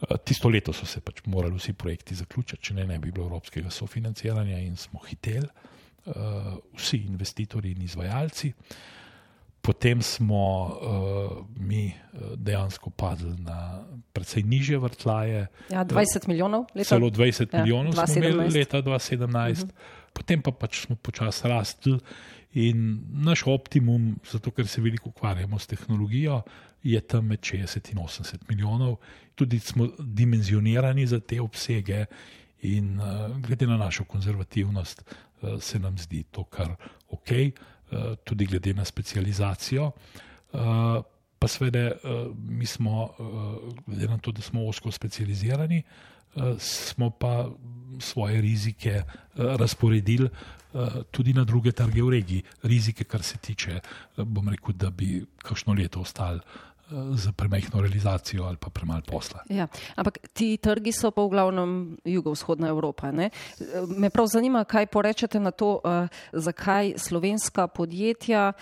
Eh, 0.00 0.16
tisto 0.24 0.48
leto 0.48 0.72
so 0.72 0.86
se 0.86 1.00
pač 1.00 1.24
morali 1.26 1.56
vsi 1.58 1.72
projekti 1.72 2.14
zaključiti, 2.14 2.62
če 2.62 2.74
ne, 2.74 2.86
ne 2.86 2.98
bi 2.98 3.10
bilo 3.12 3.26
evropskega 3.26 3.70
sofinanciranja 3.70 4.58
in 4.58 4.76
smo 4.76 5.00
hiteli, 5.08 5.48
uh, 6.06 6.14
vsi 6.78 6.96
investitorji 7.08 7.72
in 7.72 7.82
izvajalci. 7.82 8.52
Potem 9.60 10.02
smo 10.02 10.44
uh, 10.64 11.32
mi 11.56 11.90
dejansko 12.36 12.90
padli 12.90 13.34
na 13.42 13.82
precej 14.12 14.42
nižje 14.42 14.78
vrtlaje. 14.78 15.46
Ja, 15.70 15.84
20 15.84 16.28
milijonov 16.28 16.64
leta. 16.74 16.94
Celo 16.94 17.10
20 17.10 17.52
ja, 17.52 17.60
milijonov 17.60 17.92
smo 17.92 18.22
imeli 18.22 18.48
leta 18.54 18.82
2017, 18.82 19.26
uh 19.26 19.68
-huh. 19.68 19.70
potem 20.12 20.42
pa 20.42 20.52
pač 20.52 20.86
smo 20.86 20.96
počasi 20.96 21.48
rastli. 21.48 21.98
In 22.52 23.04
naš 23.12 23.42
optimum, 23.46 24.16
zato 24.30 24.50
ker 24.50 24.66
se 24.66 24.80
veliko 24.80 25.08
ukvarjamo 25.08 25.58
s 25.58 25.66
tehnologijo, 25.66 26.42
je 26.82 27.00
tam 27.00 27.26
med 27.26 27.40
60 27.40 27.92
in 27.92 27.98
80 27.98 28.48
milijonov. 28.48 28.96
Tudi 29.34 29.58
smo 29.58 29.88
dimenzionirani 29.98 31.06
za 31.06 31.20
te 31.20 31.40
obsege, 31.40 32.06
in 32.62 32.98
uh, 33.00 33.36
glede 33.40 33.66
na 33.66 33.76
našo 33.76 34.04
konzervativnost, 34.04 35.04
uh, 35.40 35.60
se 35.60 35.78
nam 35.78 35.98
zdi 35.98 36.24
to 36.30 36.44
kar 36.44 36.74
ok, 37.10 37.30
uh, 37.30 38.14
tudi 38.24 38.46
glede 38.46 38.74
na 38.74 38.84
specializacijo. 38.84 39.90
Uh, 40.52 40.60
pa 41.38 41.48
seveda, 41.48 41.92
uh, 42.02 42.36
mi 42.48 42.66
smo, 42.66 43.02
uh, 43.18 43.74
glede 43.86 44.08
na 44.08 44.18
to, 44.18 44.32
da 44.32 44.42
smo 44.42 44.66
osko 44.66 44.90
specializirani, 44.90 45.82
uh, 46.34 46.42
smo 46.58 47.10
pa 47.10 47.50
svoje 48.00 48.40
rizike 48.40 49.02
uh, 49.02 49.44
razporedili 49.56 50.28
Eh, 50.28 50.57
tudi 51.10 51.32
na 51.32 51.44
druge 51.44 51.72
trge 51.72 52.02
v 52.02 52.10
regiji, 52.10 52.42
rizike, 52.62 53.04
kar 53.04 53.22
se 53.22 53.38
tiče, 53.38 53.80
eh, 53.80 54.24
bom 54.24 54.48
rekel, 54.48 54.74
da 54.74 54.90
bi 54.90 55.24
kakšno 55.42 55.74
leto 55.74 56.00
ostali. 56.00 56.40
Eh, 56.90 57.16
za 57.16 57.32
premehko 57.32 57.80
realizacijo 57.80 58.44
ali 58.44 58.56
pa 58.56 58.70
premalo 58.70 59.02
posla. 59.06 59.40
Ja, 59.48 59.66
ampak 59.94 60.18
ti 60.32 60.56
trgi 60.56 60.92
so 60.92 61.10
pa 61.10 61.22
v 61.22 61.28
glavnem 61.28 61.96
jugovzhodna 62.04 62.68
Evropa. 62.68 63.10
Ne? 63.12 63.30
Me 63.96 64.10
prav 64.10 64.26
zanima, 64.26 64.64
kaj 64.64 64.86
porečete 64.86 65.40
na 65.40 65.50
to, 65.50 65.80
zakaj 66.32 66.94
slovenska 66.96 67.66
podjetja 67.66 68.52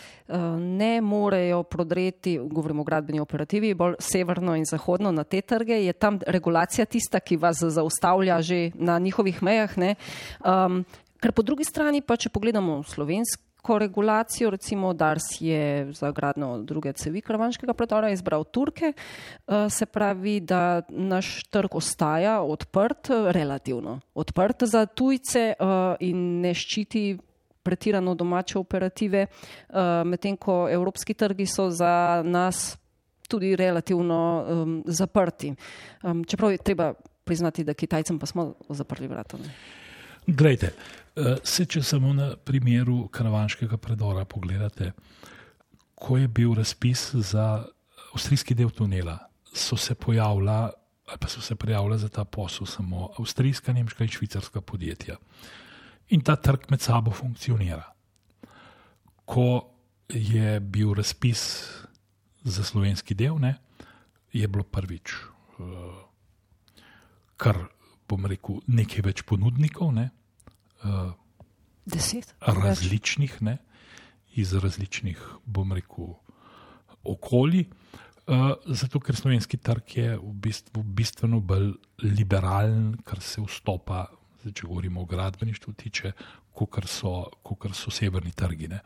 ne 0.59 1.01
morejo 1.01 1.63
prodreti, 1.63 2.39
govorimo 2.39 2.83
o 2.83 2.85
gradbeni 2.85 3.21
operativi, 3.21 3.75
bolj 3.75 3.95
severno 3.99 4.57
in 4.57 4.65
zahodno 4.65 5.13
na 5.13 5.25
te 5.25 5.41
trge. 5.41 5.85
Je 5.85 5.93
tam 5.93 6.19
regulacija 6.27 6.85
tista, 6.85 7.21
ki 7.21 7.37
vas 7.37 7.63
zaustavlja 7.63 8.43
že 8.43 8.71
na 8.75 8.99
njihovih 8.99 9.43
mejah? 9.43 9.71
Um, 9.77 10.85
Ker 11.27 11.33
po 11.35 11.43
drugi 11.43 11.65
strani, 11.67 12.05
pa 12.07 12.15
če 12.15 12.31
pogledamo 12.31 12.77
slovensko 12.87 13.81
regulacijo, 13.83 14.47
recimo 14.55 14.93
Dars 14.95 15.25
je 15.43 15.89
za 15.91 16.13
gradno 16.15 16.61
druge 16.63 16.93
cevi 16.95 17.19
Krvanškega 17.19 17.75
predora 17.75 18.13
izbral 18.15 18.45
Turke, 18.47 18.93
eh, 18.93 19.65
se 19.67 19.89
pravi, 19.91 20.37
da 20.39 20.85
naš 20.89 21.49
trg 21.51 21.75
ostaja 21.75 22.37
odprt, 22.47 23.11
relativno 23.35 23.97
odprt 24.15 24.63
za 24.71 24.85
tujce 24.87 25.43
eh, 25.51 25.57
in 26.07 26.21
ne 26.45 26.53
ščiti 26.55 27.19
pretirano 27.67 28.15
domače 28.15 28.61
operative, 28.61 29.25
eh, 29.27 29.81
medtem 30.07 30.37
ko 30.39 30.69
evropski 30.71 31.17
trgi 31.19 31.47
so 31.51 31.67
za 31.75 32.23
nas 32.23 32.77
tudi 33.27 33.57
relativno 33.59 34.21
um, 34.47 34.77
zaprti. 34.87 35.51
Um, 36.05 36.23
čeprav 36.23 36.55
je 36.55 36.63
treba 36.63 36.93
priznati, 37.25 37.65
da 37.65 37.75
Kitajcem 37.75 38.19
pa 38.23 38.27
smo 38.31 38.53
zaprli 38.71 39.11
vrata. 39.11 39.43
Glejte, 40.27 40.71
Eh, 40.71 41.06
se, 41.45 41.65
če 41.65 41.83
samo 41.83 42.13
na 42.13 42.35
primeru 42.37 43.07
Karavanskega 43.09 43.79
predora 43.81 44.25
pogledate, 44.25 44.93
ko 45.95 46.19
je 46.21 46.29
bil 46.29 46.55
razpis 46.55 47.15
za 47.15 47.65
avstrijski 48.13 48.55
del 48.55 48.71
tunela, 48.71 49.19
so 49.53 49.77
se 49.77 49.95
pojavila, 49.95 50.71
ali 51.07 51.19
pa 51.21 51.29
so 51.29 51.41
se 51.41 51.57
prijavila 51.57 51.99
za 51.99 52.09
ta 52.09 52.25
posel 52.25 52.67
samo 52.67 53.11
avstrijska, 53.19 53.73
nemška 53.73 54.05
in 54.05 54.11
švicarska 54.11 54.61
podjetja. 54.61 55.17
In 56.09 56.21
ta 56.21 56.37
trg 56.37 56.69
med 56.71 56.81
sabo 56.81 57.11
funkcionira. 57.11 57.93
Ko 59.25 59.71
je 60.09 60.61
bil 60.61 60.93
razpis 60.95 61.65
za 62.45 62.65
slovenski 62.65 63.15
del, 63.15 63.39
ne, 63.41 63.57
je 64.33 64.49
bilo 64.49 64.65
prvič, 64.65 65.17
uh, 65.59 65.97
kar 67.37 67.57
bom 68.09 68.27
rekel, 68.27 68.61
nekaj 68.67 69.03
več 69.03 69.23
ponudnikov. 69.27 69.91
Ne, 69.97 70.11
uh, 70.85 71.13
različnih, 72.41 73.43
ne, 73.43 73.59
iz 74.35 74.53
različnih, 74.53 75.21
bom 75.45 75.73
rekel, 75.73 76.15
okolij. 77.05 77.67
Uh, 78.27 78.53
zato, 78.67 79.01
ker 79.01 79.17
slovenski 79.17 79.57
trg 79.57 79.97
je 79.97 80.17
v 80.19 80.33
bistvu 80.43 80.83
bistveno 80.83 81.41
bolj 81.41 81.77
liberalen, 82.03 82.97
kar 83.07 83.21
se 83.23 83.45
vstopa, 83.45 84.09
zdaj, 84.43 84.53
če 84.53 84.67
govorimo 84.67 85.05
o 85.05 85.07
gradbeništvu, 85.07 85.75
tiče, 85.79 86.13
kot 86.53 86.89
so, 86.91 87.29
so 87.73 87.93
severni 87.95 88.33
trgi. 88.35 88.69
Ne. 88.69 88.81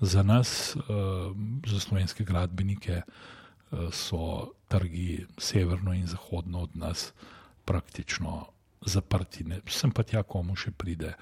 Za 0.00 0.22
nas, 0.22 0.74
uh, 0.76 1.32
za 1.66 1.80
slovenske 1.80 2.24
gradbenike, 2.28 3.00
uh, 3.00 3.88
so 3.90 4.52
trgi 4.68 5.24
severno 5.38 5.94
in 5.94 6.06
zahodno 6.06 6.66
od 6.68 6.76
nas 6.76 7.12
praktično 7.64 8.53
zaprti. 8.86 9.44
Ne. 9.48 9.60
Sem 9.68 9.92
pa 9.94 10.04
tja, 10.06 10.22
komu 10.22 10.56
še 10.56 10.72
pride. 10.76 11.14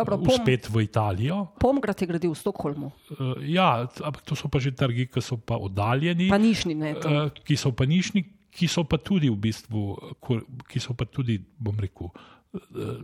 Dobro, 0.00 0.16
pom, 0.16 0.32
spet 0.32 0.68
v 0.72 0.84
Italijo. 0.86 1.44
Pomgrad 1.60 1.98
je 2.00 2.08
gradil 2.08 2.32
v 2.32 2.38
Stokholmu. 2.38 2.88
Uh, 3.12 3.36
ja, 3.44 3.84
ampak 4.00 4.24
to 4.24 4.32
so 4.38 4.48
pa 4.48 4.56
že 4.62 4.72
trgi, 4.72 5.10
ki 5.12 5.20
so 5.20 5.36
pa 5.36 5.60
oddaljeni. 5.60 6.30
Pa 6.32 6.40
nišni, 6.40 6.72
ne, 6.72 6.96
uh, 6.96 7.28
ki 7.28 7.56
so 7.60 7.74
pa 7.76 7.84
nišni, 7.84 8.24
ki 8.48 8.66
so 8.70 8.86
pa 8.88 8.96
tudi 8.96 9.28
v 9.28 9.36
bistvu, 9.36 10.16
ki 10.64 10.78
so 10.80 10.96
pa 10.96 11.04
tudi, 11.04 11.36
bom 11.36 11.76
rekel, 11.76 12.08
uh, 12.08 12.96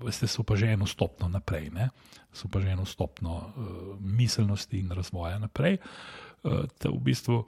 veste, 0.00 0.30
so 0.30 0.46
pa 0.46 0.56
že 0.56 0.72
eno 0.72 0.88
stopno 0.88 1.28
naprej, 1.28 1.68
ne? 1.74 1.92
so 2.32 2.48
pa 2.48 2.60
že 2.60 2.72
eno 2.72 2.84
stopno 2.84 3.32
uh, 3.34 3.44
miselnosti 4.00 4.78
in 4.78 4.92
razvoja 4.92 5.40
naprej. 5.42 5.80
Uh, 6.44 6.64
v 6.86 7.00
bistvu 7.02 7.42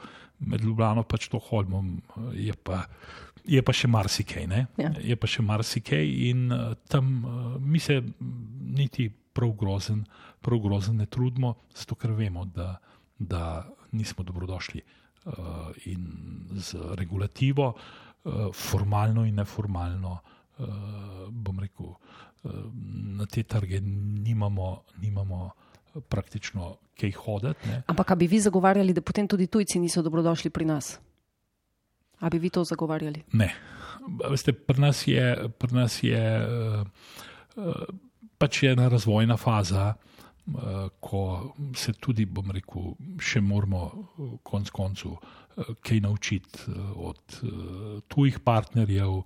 med 0.51 0.65
Ljubljano 0.65 1.05
pač 1.07 1.29
to 1.31 1.39
holmom 1.39 2.01
je 2.35 2.53
pa. 2.53 2.85
Je 3.45 3.63
pa 3.63 3.73
še 3.73 3.89
marsikaj, 3.89 4.47
ja. 4.79 4.91
je 5.01 5.17
pa 5.17 5.29
še 5.31 5.43
marsikaj, 5.43 6.05
in 6.31 6.51
uh, 6.53 6.75
tam 6.89 7.11
uh, 7.25 7.57
mi 7.61 7.81
se 7.81 8.01
niti 8.01 9.09
prav 9.09 9.55
grozen, 9.59 10.05
prav 10.41 10.61
grozen 10.61 11.01
ne 11.01 11.07
trudimo, 11.07 11.55
zato 11.77 11.95
ker 11.95 12.13
vemo, 12.17 12.45
da, 12.45 12.75
da 13.19 13.65
nismo 13.93 14.25
dobrodošli 14.25 14.83
uh, 14.83 15.71
in 15.91 16.07
z 16.59 16.95
regulativo, 16.99 17.73
uh, 17.75 18.51
formalno 18.53 19.25
in 19.27 19.41
neformalno, 19.41 20.19
uh, 20.59 20.69
bom 21.31 21.61
rekel, 21.61 21.95
uh, 21.95 22.53
na 23.21 23.27
te 23.27 23.43
trge 23.43 23.81
nimamo. 23.81 24.71
nimamo 25.01 25.51
Praktično, 25.91 26.77
kaj 26.95 27.11
hoditi. 27.19 27.67
Ampak, 27.91 28.13
bi 28.15 28.29
vi 28.31 28.39
zagovarjali, 28.39 28.93
da 28.95 29.03
potem 29.03 29.27
tudi 29.27 29.49
tujci 29.51 29.81
niso 29.83 30.05
dobrodošli 30.07 30.51
pri 30.55 30.65
nas? 30.65 31.01
A 32.21 32.29
bi 32.29 32.39
vi 32.39 32.51
to 32.51 32.65
zagovarjali? 32.65 33.23
Ne. 33.33 33.49
Veste, 34.31 34.53
pri 34.53 34.81
nas 34.81 35.07
je, 35.09 35.49
pri 35.59 35.77
nas 35.77 36.03
je 36.03 36.21
uh, 36.21 36.87
uh, 37.57 37.83
pač 38.39 38.63
ena 38.69 38.89
razvojna 38.89 39.37
faza, 39.41 39.95
uh, 39.95 40.89
ko 41.01 41.55
se 41.77 41.93
tudi, 41.93 42.27
bom 42.27 42.51
rekel, 42.53 42.95
še 43.21 43.41
moramo 43.45 43.85
konc 44.45 44.71
koncu 44.71 45.17
kaj 45.85 46.01
naučiti 46.01 46.73
od 46.97 47.35
tujih 48.09 48.39
partnerjev. 48.41 49.19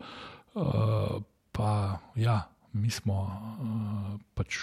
Pa 1.55 1.71
ja, 2.19 2.39
mi 2.73 2.91
smo 2.91 3.19
pač, 4.35 4.59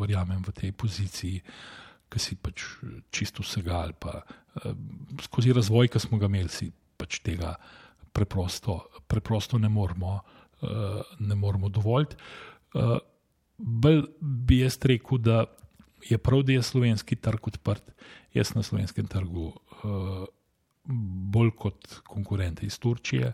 verjamem, 0.00 0.42
v 0.44 0.52
tej 0.52 0.72
poziciji. 0.76 1.40
Ki 2.12 2.20
si 2.20 2.36
pač 2.36 2.62
čisto 3.10 3.42
vsega, 3.42 3.78
ali 3.86 3.94
pa 3.98 4.20
uh, 4.20 4.74
skozi 5.24 5.54
razvoj, 5.56 5.88
ki 5.90 6.02
smo 6.02 6.20
ga 6.20 6.28
imeli, 6.28 6.52
si 6.52 6.68
pač 7.04 7.20
tega 7.20 7.54
preprosto, 8.14 8.80
preprosto 9.06 9.60
ne 9.60 9.68
moremo, 9.68 10.16
uh, 10.64 11.02
moremo 11.36 11.68
dovoljiti. 11.68 12.16
Uh, 12.74 12.96
bolj 13.58 14.06
bi 14.20 14.62
jaz 14.64 14.78
rekel, 14.82 15.20
da 15.20 15.44
je 16.08 16.18
prav, 16.18 16.42
da 16.42 16.56
je 16.56 16.62
slovenski 16.64 17.16
trg 17.16 17.52
odprt. 17.52 17.92
Jaz 18.34 18.54
na 18.56 18.64
slovenskem 18.64 19.06
trgu, 19.06 19.52
uh, 19.52 20.24
bolj 20.84 21.52
kot 21.56 22.00
konkurente 22.08 22.66
iz 22.66 22.78
Turčije, 22.78 23.32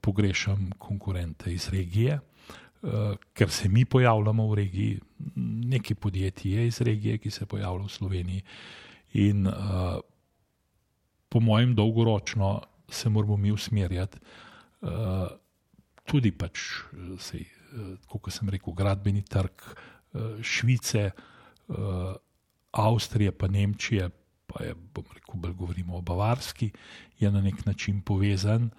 pogrešam 0.00 0.70
konkurente 0.78 1.52
iz 1.52 1.68
regije. 1.70 2.18
Ker 3.36 3.50
se 3.52 3.68
mi 3.68 3.84
pojavljamo 3.84 4.46
v 4.48 4.54
regiji, 4.56 5.00
nekaj 5.70 5.94
podjetij 6.00 6.54
je 6.56 6.66
iz 6.66 6.80
regije, 6.80 7.18
ki 7.18 7.30
se 7.30 7.46
pojavljajo 7.46 7.86
v 7.86 7.92
Sloveniji, 7.92 8.42
in 9.12 9.46
uh, 9.46 10.00
po 11.28 11.40
mojem, 11.40 11.74
dolgoročno 11.74 12.62
se 12.90 13.08
moramo 13.08 13.36
mi 13.36 13.52
usmerjati, 13.52 14.18
uh, 14.80 15.28
tudi 16.04 16.32
pač, 16.32 16.60
sej, 17.18 17.46
uh, 17.76 17.94
kot 18.10 18.32
sem 18.32 18.48
rekel, 18.48 18.74
gradbeni 18.74 19.22
trg 19.22 19.70
Švice, 20.42 21.12
Avstrije, 22.74 23.30
pa 23.30 23.46
Nemčije, 23.46 24.08
pa 24.50 24.64
je, 24.64 24.72
bom 24.74 25.04
rekel, 25.14 25.36
bolj 25.38 25.52
govorimo 25.54 25.96
o 25.96 26.00
Bavarski, 26.02 26.72
je 27.20 27.30
na 27.30 27.40
nek 27.40 27.62
način 27.66 28.00
povezan, 28.02 28.72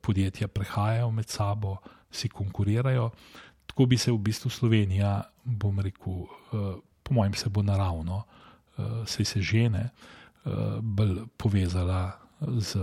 podjetja 0.00 0.48
prehajajo 0.48 1.10
med 1.10 1.28
sabo, 1.30 1.76
si 2.10 2.28
konkurirajo. 2.28 3.12
Tako 3.66 3.86
bi 3.86 3.98
se 3.98 4.10
v 4.10 4.18
bistvu 4.18 4.50
Slovenija, 4.50 5.22
bom 5.44 5.78
rekel, 5.80 6.26
po 7.02 7.14
mojem, 7.14 7.34
se 7.38 7.48
bo 7.48 7.62
naravno, 7.62 8.24
uh, 8.76 9.06
se 9.06 9.42
žene, 9.42 9.90
bolj 10.82 11.22
povezala 11.36 12.18
z 12.40 12.78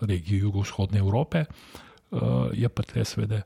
regiji 0.00 0.38
jugovzhodne 0.38 0.98
Evrope, 0.98 1.44
uh, 1.44 2.20
je 2.52 2.68
pa 2.68 2.82
te 2.82 3.04
seveda, 3.04 3.42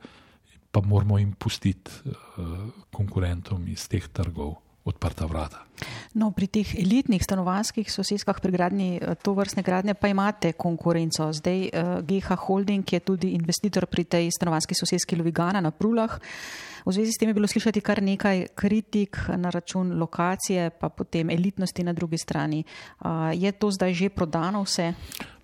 pa 0.70 0.80
moramo 0.80 1.18
jim 1.18 1.32
pustiti 1.32 1.90
uh, 2.04 2.58
konkurentom 2.90 3.68
iz 3.68 3.88
teh 3.88 4.08
trgov. 4.08 4.58
Odprta 4.80 5.26
vrata. 5.28 5.58
No, 6.16 6.30
pri 6.32 6.46
teh 6.48 6.64
elitnih 6.80 7.20
stanovanjskih 7.20 7.84
sosedskah 7.92 8.38
pri 8.40 8.52
gradnji 8.54 8.96
eh, 8.96 9.12
to 9.20 9.34
vrstne 9.36 9.60
gradnje 9.62 9.92
pa 9.94 10.08
imate 10.08 10.54
konkurenco. 10.56 11.28
Zdaj 11.36 11.58
uh, 11.68 11.90
GH 12.00 12.38
Holding 12.46 12.92
je 12.92 13.00
tudi 13.04 13.34
investitor 13.36 13.84
pri 13.86 14.04
tej 14.08 14.30
stanovanjski 14.32 14.74
sosedski 14.74 15.20
Lovigana 15.20 15.60
na 15.60 15.70
Prulah. 15.70 16.16
V 16.86 16.96
zvezi 16.96 17.12
s 17.12 17.20
tem 17.20 17.28
je 17.28 17.36
bilo 17.36 17.46
slišati 17.46 17.84
kar 17.84 18.00
nekaj 18.00 18.56
kritik 18.56 19.20
na 19.36 19.52
račun 19.52 20.00
lokacije, 20.00 20.70
pa 20.80 20.88
potem 20.88 21.28
elitnosti 21.30 21.84
na 21.84 21.92
drugi 21.92 22.16
strani. 22.18 22.64
Uh, 23.04 23.36
je 23.36 23.52
to 23.52 23.68
zdaj 23.70 23.92
že 23.94 24.08
prodano 24.08 24.64
vse? 24.64 24.94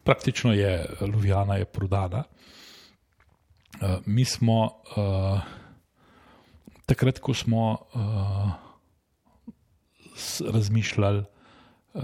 Praktično 0.06 0.52
je 0.54 0.86
Ljubljana 1.00 1.56
je 1.56 1.64
prodana. 1.64 2.24
Uh, 3.76 3.98
mi 4.06 4.24
smo 4.24 4.64
uh, 4.64 5.40
takrat, 6.86 7.18
ko 7.18 7.34
smo 7.34 7.72
uh, 7.72 8.52
razmišljali, 10.52 11.24
uh, 11.94 12.02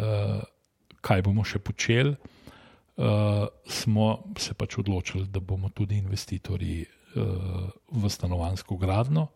kaj 1.01 1.23
bomo 1.23 1.45
še 1.45 1.63
počeli, 1.63 2.13
uh, 2.13 3.47
smo 3.65 4.09
se 4.39 4.55
pač 4.55 4.79
odločili, 4.83 5.29
da 5.31 5.41
bomo 5.41 5.71
tudi 5.71 5.97
investitorji 6.03 6.83
uh, 6.85 7.71
v 7.93 8.11
stanovansko 8.11 8.77
gradno 8.77 9.29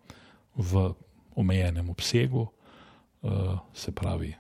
v 0.57 0.91
omejenem 1.37 1.89
obsegu, 1.91 2.43
uh, 2.43 3.57
se 3.75 3.93
pravi, 3.93 4.35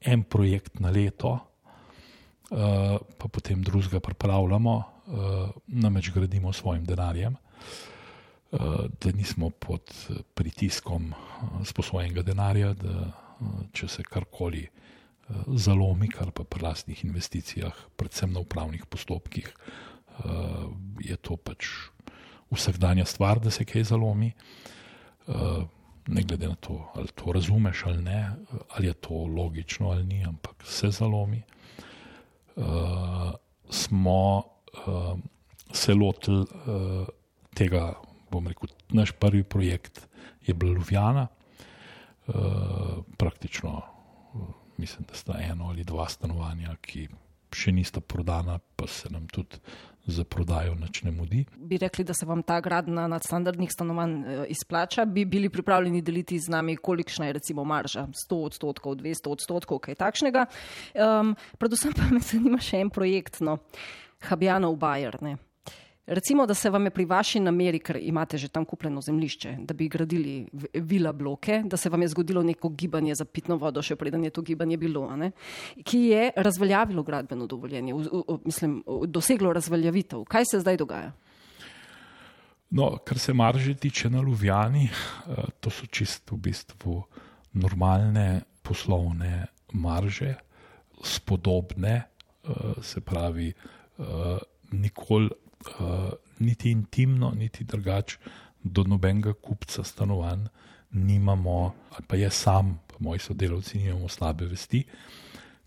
en 0.00 0.24
projekt 0.24 0.80
na 0.80 0.90
leto. 0.90 1.38
Eh, 2.50 2.98
pa 3.18 3.28
potem 3.28 3.62
drugega 3.62 4.00
pripravljamo, 4.00 4.72
uh, 4.74 5.50
namreč 5.66 6.10
gradimo 6.10 6.52
s 6.52 6.58
svojim 6.58 6.84
denarjem, 6.84 7.36
uh, 7.36 8.60
da 9.00 9.12
nismo 9.14 9.50
pod 9.50 9.92
pritiskom 10.34 11.12
sposobenega 11.64 12.24
denarja, 12.26 12.72
da 12.74 13.12
če 13.72 13.88
se 13.88 14.02
karkoli 14.02 14.64
zalomi, 15.46 16.08
kar 16.10 16.32
pa 16.34 16.42
pri 16.42 16.64
lastnih 16.64 17.04
investicijah, 17.04 17.76
predvsem 17.96 18.32
na 18.34 18.42
upravnih 18.42 18.82
postopkih, 18.90 19.46
je 21.00 21.16
to 21.22 21.36
pač 21.36 21.68
vsakdanja 22.50 23.06
stvar, 23.06 23.38
da 23.38 23.50
se 23.50 23.64
kaj 23.64 23.86
zalomi. 23.92 24.32
Ne 26.10 26.22
glede 26.26 26.50
na 26.50 26.58
to, 26.58 26.80
ali 26.98 27.14
to 27.14 27.32
razumeš 27.32 27.84
ali 27.86 28.02
ne, 28.02 28.18
ali 28.74 28.90
je 28.90 28.94
to 29.06 29.22
logično 29.38 29.94
ali 29.94 30.04
ni, 30.04 30.24
ampak 30.26 30.66
se 30.66 30.90
zalomi. 30.90 31.38
Uh, 31.46 31.60
uh, 32.60 33.32
smo 33.70 34.38
uh, 34.38 35.18
se 35.72 35.94
lotili 35.94 36.40
uh, 36.40 37.08
tega, 37.54 37.94
bom 38.30 38.46
rekel, 38.48 38.68
naš 38.88 39.12
prvi 39.12 39.42
projekt 39.42 40.06
je 40.46 40.54
bil 40.54 40.74
Ljubljana, 40.74 41.26
uh, 42.26 42.34
praktično, 43.16 43.82
uh, 44.34 44.40
mislim, 44.76 45.06
da 45.08 45.14
sta 45.14 45.38
eno 45.40 45.68
ali 45.68 45.84
dva 45.84 46.08
stanovanja, 46.08 46.76
ki 46.80 47.08
še 47.54 47.72
nista 47.72 48.00
prodana, 48.00 48.58
pa 48.76 48.86
se 48.86 49.10
nam 49.10 49.26
tudi 49.28 49.58
za 50.06 50.24
prodajo 50.24 50.74
nič 50.74 51.02
ne 51.02 51.10
mudi. 51.10 51.44
Bi 51.56 51.78
rekli, 51.78 52.04
da 52.04 52.14
se 52.14 52.26
vam 52.26 52.42
ta 52.42 52.60
gradna 52.60 53.06
nadstandardnih 53.08 53.70
stanovanj 53.72 54.14
eh, 54.20 54.44
izplača, 54.48 55.04
bi 55.04 55.24
bili 55.24 55.48
pripravljeni 55.48 56.02
deliti 56.02 56.38
z 56.38 56.48
nami, 56.48 56.76
kolikšna 56.76 57.26
je 57.26 57.32
recimo 57.32 57.64
marža, 57.64 58.06
100 58.28 58.40
odstotkov, 58.44 58.96
200 58.96 59.28
odstotkov, 59.28 59.78
kaj 59.78 59.94
takšnega. 59.94 60.46
Um, 60.94 61.36
predvsem 61.58 61.92
pa 61.96 62.08
me 62.10 62.20
zanima 62.32 62.58
še 62.58 62.80
en 62.80 62.90
projekt, 62.90 63.40
no, 63.40 63.58
Habjanov 64.28 64.76
Bajer. 64.76 65.20
Recimo, 66.10 66.46
da 66.46 66.54
se 66.54 66.70
vam 66.70 66.84
je 66.84 66.90
pri 66.90 67.04
vaši 67.04 67.40
nameri, 67.40 67.78
ker 67.78 67.94
imate 68.02 68.38
že 68.38 68.48
tam 68.48 68.64
kupljeno 68.64 69.00
zemljišče, 69.00 69.52
da 69.62 69.74
bi 69.74 69.86
gradili 69.88 70.46
vila 70.74 71.12
bloke, 71.12 71.62
da 71.64 71.76
se 71.76 71.88
vam 71.88 72.02
je 72.02 72.08
zgodilo 72.08 72.42
neko 72.42 72.68
gibanje 72.68 73.14
za 73.14 73.24
pitno 73.24 73.56
vodo, 73.56 73.82
še 73.82 73.94
preden 73.96 74.24
je 74.24 74.30
to 74.34 74.42
gibanje 74.42 74.76
bilo, 74.76 75.04
ne? 75.16 75.30
ki 75.86 75.98
je 76.10 76.32
razveljavilo 76.36 77.02
gradbeno 77.06 77.46
dovoljenje, 77.46 77.94
v, 77.94 78.22
v, 78.28 78.38
mislim, 78.44 78.80
doseglo 79.06 79.52
razveljavitev. 79.54 80.24
Kaj 80.26 80.48
se 80.50 80.60
zdaj 80.60 80.80
dogaja? 80.80 81.12
No, 82.70 82.88
kar 83.06 83.18
se 83.18 83.32
marže 83.32 83.74
tiče 83.74 84.10
na 84.10 84.22
Ljubljani, 84.22 84.88
eh, 84.90 85.44
to 85.60 85.70
so 85.70 85.86
čisto 85.86 86.34
v 86.34 86.48
bistvu 86.48 86.96
normalne 87.52 88.40
poslovne 88.62 89.46
marže, 89.72 90.34
spodobne, 91.04 91.94
eh, 91.94 92.82
se 92.82 93.00
pravi, 93.00 93.52
eh, 93.52 94.02
nikoli 94.72 95.30
uh, 95.60 96.10
niti 96.38 96.70
intimno, 96.70 97.32
niti 97.36 97.64
drugače 97.64 98.18
do 98.62 98.84
nobenega 98.84 99.32
kupca 99.32 99.84
stanovanj 99.84 100.46
nimamo, 100.90 101.74
ali 101.90 102.06
pa 102.06 102.16
jaz 102.16 102.34
sam, 102.34 102.80
pa 102.86 102.96
moji 102.98 103.18
sodelavci, 103.18 103.78
nimamo 103.78 104.08
slabe 104.08 104.46
vesti, 104.46 104.84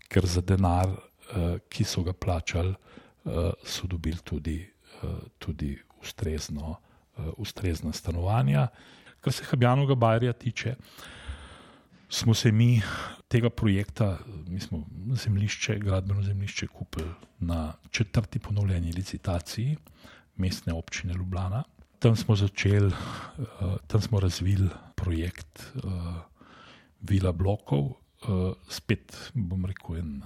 ker 0.08 0.26
za 0.26 0.40
denar, 0.40 0.88
uh, 0.88 1.56
ki 1.68 1.84
so 1.84 2.02
ga 2.02 2.12
plačali, 2.12 2.74
uh, 3.24 3.52
so 3.64 3.86
dobili 3.86 4.20
tudi, 4.24 4.58
uh, 5.02 5.18
tudi 5.38 5.78
ustrezno, 6.02 6.76
uh, 7.16 7.32
ustrezna 7.36 7.92
stanovanja. 7.92 8.68
Kar 9.20 9.32
se 9.32 9.44
Habjanovega 9.48 9.94
Bajerja 9.94 10.32
tiče, 10.32 10.74
smo 12.08 12.34
se 12.34 12.52
mi 12.52 12.82
tega 13.28 13.50
projekta, 13.50 14.18
mi 14.46 14.60
smo 14.60 14.84
zemljišče, 15.24 15.78
gradbeno 15.78 16.22
zemljišče 16.22 16.66
kupili 16.66 17.10
na 17.38 17.72
četrti 17.90 18.38
ponovljeni 18.38 18.92
licitaciji 18.92 19.76
mestne 20.36 20.72
občine 20.72 21.14
Ljubljana. 21.14 21.62
Tam 21.98 22.16
smo 22.16 22.36
začeli, 22.36 22.86
uh, 22.86 23.76
tam 23.86 24.00
smo 24.00 24.20
razvili 24.20 24.68
projekt 24.94 25.62
uh, 25.74 25.92
Vila 27.00 27.32
Blokov, 27.32 27.80
uh, 27.80 27.94
spet 28.68 29.30
bom 29.34 29.64
rekel, 29.66 29.96
en 29.96 30.22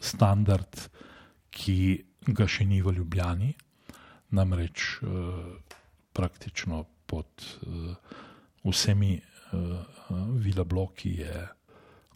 standard, 0.00 0.88
ki 1.50 2.04
ga 2.26 2.46
še 2.46 2.64
ni 2.64 2.82
v 2.82 2.92
Ljubljani, 3.00 3.54
namreč 4.30 5.00
praktično 6.12 6.84
pod 7.06 7.46
vsemi 8.64 9.16
Vila 10.38 10.64
Bloki 10.64 11.10
je 11.10 11.48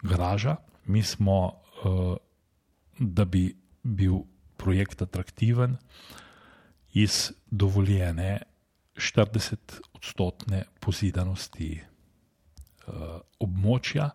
garaža. 0.03 0.57
Mi 0.85 1.03
smo, 1.03 1.47
uh, 1.85 2.17
da 2.99 3.25
bi 3.25 3.57
bil 3.83 4.15
projekt 4.57 5.03
atraktiven, 5.03 5.77
iz 6.93 7.33
dovoljene 7.51 8.43
40-odstotne 8.97 10.65
pozidanosti 10.81 11.81
uh, 11.81 13.21
območja. 13.41 14.11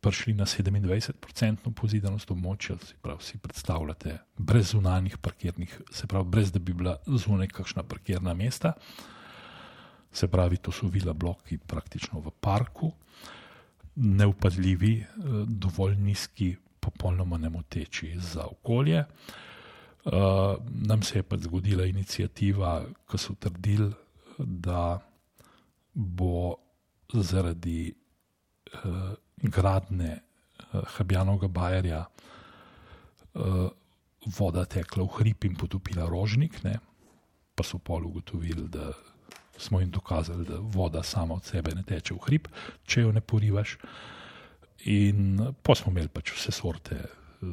Prišli 0.00 0.34
na 0.38 0.46
27-odstotno 0.46 1.72
pozidanost 1.74 2.30
območja, 2.30 2.76
se 2.86 2.94
pravi, 3.02 3.22
si 3.22 3.38
predstavljate, 3.38 4.18
brez 4.36 4.72
zunanjih 4.72 5.18
parkirnih, 5.18 5.80
se 5.90 6.06
pravi, 6.06 6.28
brez 6.28 6.52
da 6.52 6.58
bi 6.58 6.72
bila 6.72 6.96
zunaj 7.06 7.48
kakšna 7.48 7.82
parkirna 7.82 8.34
mesta. 8.34 8.74
Se 10.12 10.28
pravi, 10.28 10.56
to 10.56 10.72
so 10.72 10.88
vila 10.88 11.12
bloki 11.12 11.58
praktično 11.58 12.20
v 12.20 12.32
parku, 12.40 12.92
neupadljivi, 13.96 14.94
eh, 15.00 15.06
dovolj 15.46 15.96
nizki, 15.96 16.56
popolnoma 16.80 17.38
nemoteči 17.38 18.14
za 18.20 18.46
okolje. 18.46 19.04
Uh, 20.04 20.14
nam 20.70 21.02
se 21.02 21.18
je 21.18 21.22
pa 21.22 21.36
zgodila 21.36 21.84
inicijativa, 21.84 22.84
ko 23.06 23.18
so 23.18 23.34
trdili, 23.34 23.90
da 24.38 25.00
bo 25.92 26.54
zaradi 27.12 27.92
uh, 27.92 29.12
gradne 29.42 30.20
Habjanovega 30.72 31.48
bajerja 31.48 32.04
voda 34.38 34.64
tekla 34.64 35.04
v 35.04 35.14
hrib 35.18 35.44
in 35.44 35.54
potopila 35.56 36.08
rožnik, 36.08 36.62
ne? 36.64 36.78
pa 37.54 37.64
so 37.64 37.78
pol 37.78 38.06
ugotovili, 38.06 38.68
da 38.68 38.92
smo 39.58 39.80
jim 39.80 39.90
dokazali, 39.90 40.46
da 40.46 40.58
voda 40.60 41.02
sama 41.02 41.34
od 41.34 41.44
sebe 41.44 41.74
ne 41.74 41.82
teče 41.82 42.14
v 42.14 42.22
hrib, 42.26 42.48
če 42.86 43.02
jo 43.02 43.12
ne 43.12 43.20
porivaš. 43.20 43.76
In 44.86 45.40
pa 45.62 45.74
smo 45.74 45.92
imeli 45.92 46.08
pač 46.08 46.32
vse 46.36 46.54
sorte, 46.54 46.98
uh, 47.42 47.48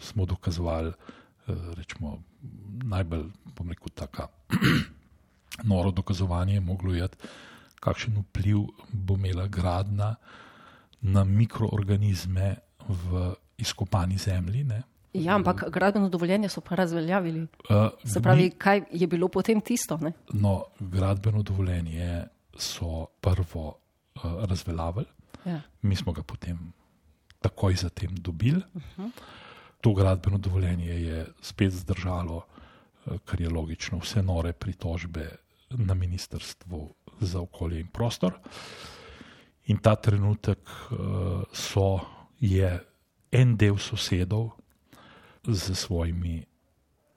smo 0.00 0.26
dokazovali. 0.26 0.92
Rečemo, 1.48 2.18
najbolj, 2.84 3.22
bom 3.56 3.70
rekel, 3.72 3.88
tako 3.96 4.26
noro 5.70 5.90
dokazovanje 5.90 6.54
je 6.54 6.60
moglo 6.60 6.92
jeti, 6.94 7.16
kakšen 7.80 8.18
vpliv 8.20 8.66
bo 8.92 9.16
imela 9.16 9.46
gradna 9.46 10.14
na 11.00 11.24
mikroorganizme 11.24 12.56
v 12.88 13.32
izkopani 13.58 14.18
zemlji. 14.18 14.64
Ne. 14.64 14.82
Ja, 15.12 15.34
ampak 15.34 15.64
gradbeno 15.70 16.08
dovoljenje 16.08 16.48
so 16.48 16.60
pa 16.60 16.74
razveljavili. 16.74 17.42
Uh, 17.42 17.88
Se 18.04 18.20
pravi, 18.22 18.42
mi, 18.42 18.50
kaj 18.50 18.82
je 18.92 19.06
bilo 19.06 19.28
potem 19.28 19.60
tisto? 19.60 19.96
Ne? 19.96 20.12
No, 20.32 20.64
gradbeno 20.80 21.42
dovoljenje 21.42 22.24
so 22.56 23.06
prvo 23.20 23.66
uh, 23.68 24.44
razveljavili, 24.44 25.06
ja. 25.44 25.60
mi 25.82 25.96
smo 25.96 26.12
ga 26.12 26.22
potem 26.22 26.72
takoj 27.40 27.74
zatem 27.74 28.14
dobili. 28.14 28.62
Uh 28.74 28.82
-huh. 28.96 29.10
To 29.80 29.94
gradbeno 29.94 30.38
dovoljenje 30.38 30.86
je 30.86 31.26
spet 31.40 31.72
zdržalo, 31.72 32.36
uh, 33.06 33.18
kar 33.24 33.40
je 33.40 33.48
logično, 33.48 33.98
vse 33.98 34.22
nore 34.22 34.52
pritožbe 34.52 35.30
na 35.70 35.94
ministrstvu 35.94 36.94
za 37.20 37.40
okolje 37.40 37.80
in 37.80 37.86
prostor. 37.86 38.32
In 39.64 39.78
ta 39.78 39.94
trenutek 39.94 40.58
uh, 40.90 40.98
so, 41.52 42.00
je 42.40 42.84
en 43.32 43.56
del 43.56 43.76
sosedov 43.78 44.50
z 45.44 45.74
svojimi 45.74 46.44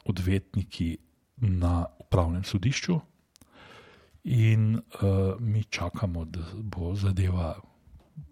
odvetniki 0.05 0.97
na 1.37 1.85
upravnem 1.99 2.43
sodišču, 2.43 2.99
in 4.23 4.75
uh, 4.75 4.81
mi 5.39 5.63
čakamo, 5.63 6.25
da 6.25 6.39
bo 6.61 6.95
zadeva, 6.95 7.55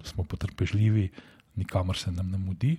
smo 0.04 0.24
potrpežljivi, 0.24 1.10
nikamor 1.56 1.98
se 1.98 2.12
nam 2.12 2.30
ne 2.30 2.38
mudi, 2.38 2.78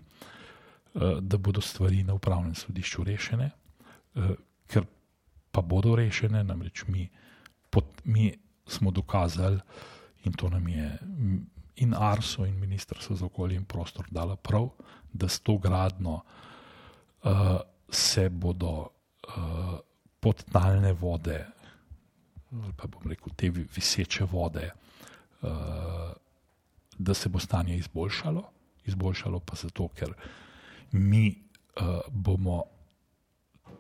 uh, 0.95 1.19
da 1.21 1.39
bodo 1.39 1.61
stvari 1.61 2.03
na 2.03 2.15
upravnem 2.15 2.55
sodišču 2.55 3.05
rešene, 3.05 3.51
uh, 4.15 4.31
ker 4.67 4.87
pa 5.51 5.61
bodo 5.61 5.97
rešene, 5.97 6.45
namreč 6.45 6.85
mi, 6.87 7.09
pot, 7.71 7.85
mi 8.05 8.33
smo 8.67 8.91
dokazali, 8.91 9.59
in 10.25 10.33
to 10.33 10.49
nam 10.49 10.69
je 10.69 10.99
in 11.77 11.95
Arso, 11.95 12.47
in 12.47 12.61
Ministrstvo 12.61 13.17
za 13.17 13.27
okolje 13.27 13.57
in 13.57 13.65
prostor 13.65 14.07
dala 14.11 14.37
prav, 14.37 14.69
da 15.13 15.29
s 15.29 15.41
to 15.41 15.59
gradno 15.59 16.15
uh, 16.15 16.49
se 17.91 18.29
bodo 18.29 18.71
uh, 18.81 19.79
podtalne 20.21 20.93
vode, 20.93 21.47
ali 22.53 22.73
pa 22.77 22.87
bom 22.87 23.03
rekel 23.09 23.33
te 23.37 23.51
viseče 23.51 24.25
vode, 24.25 24.71
uh, 25.43 25.51
da 26.99 27.14
se 27.14 27.29
bo 27.29 27.39
stanje 27.39 27.77
izboljšalo. 27.77 28.45
Izboljšalo 28.85 29.41
pa 29.41 29.57
zato, 29.57 29.89
ker 29.89 30.14
mi 30.93 31.29
uh, 31.81 32.01
bomo 32.09 32.62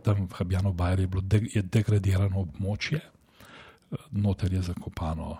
tam 0.02 0.26
v 0.26 0.34
Habjano 0.38 0.72
Bajri 0.72 1.06
bilo 1.06 1.22
de, 1.22 1.62
degradirano 1.62 2.40
območje, 2.40 3.00
noter 4.10 4.52
je 4.52 4.62
zakopano, 4.62 5.36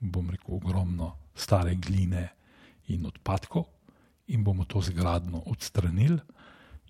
bom 0.00 0.30
rekel, 0.30 0.54
ogromno 0.54 1.12
stare 1.34 1.74
gline 1.74 2.28
in 2.88 3.06
odpadkov, 3.06 3.66
in 4.28 4.44
bomo 4.44 4.64
to 4.64 4.80
zgradno 4.80 5.42
odstranili, 5.46 6.20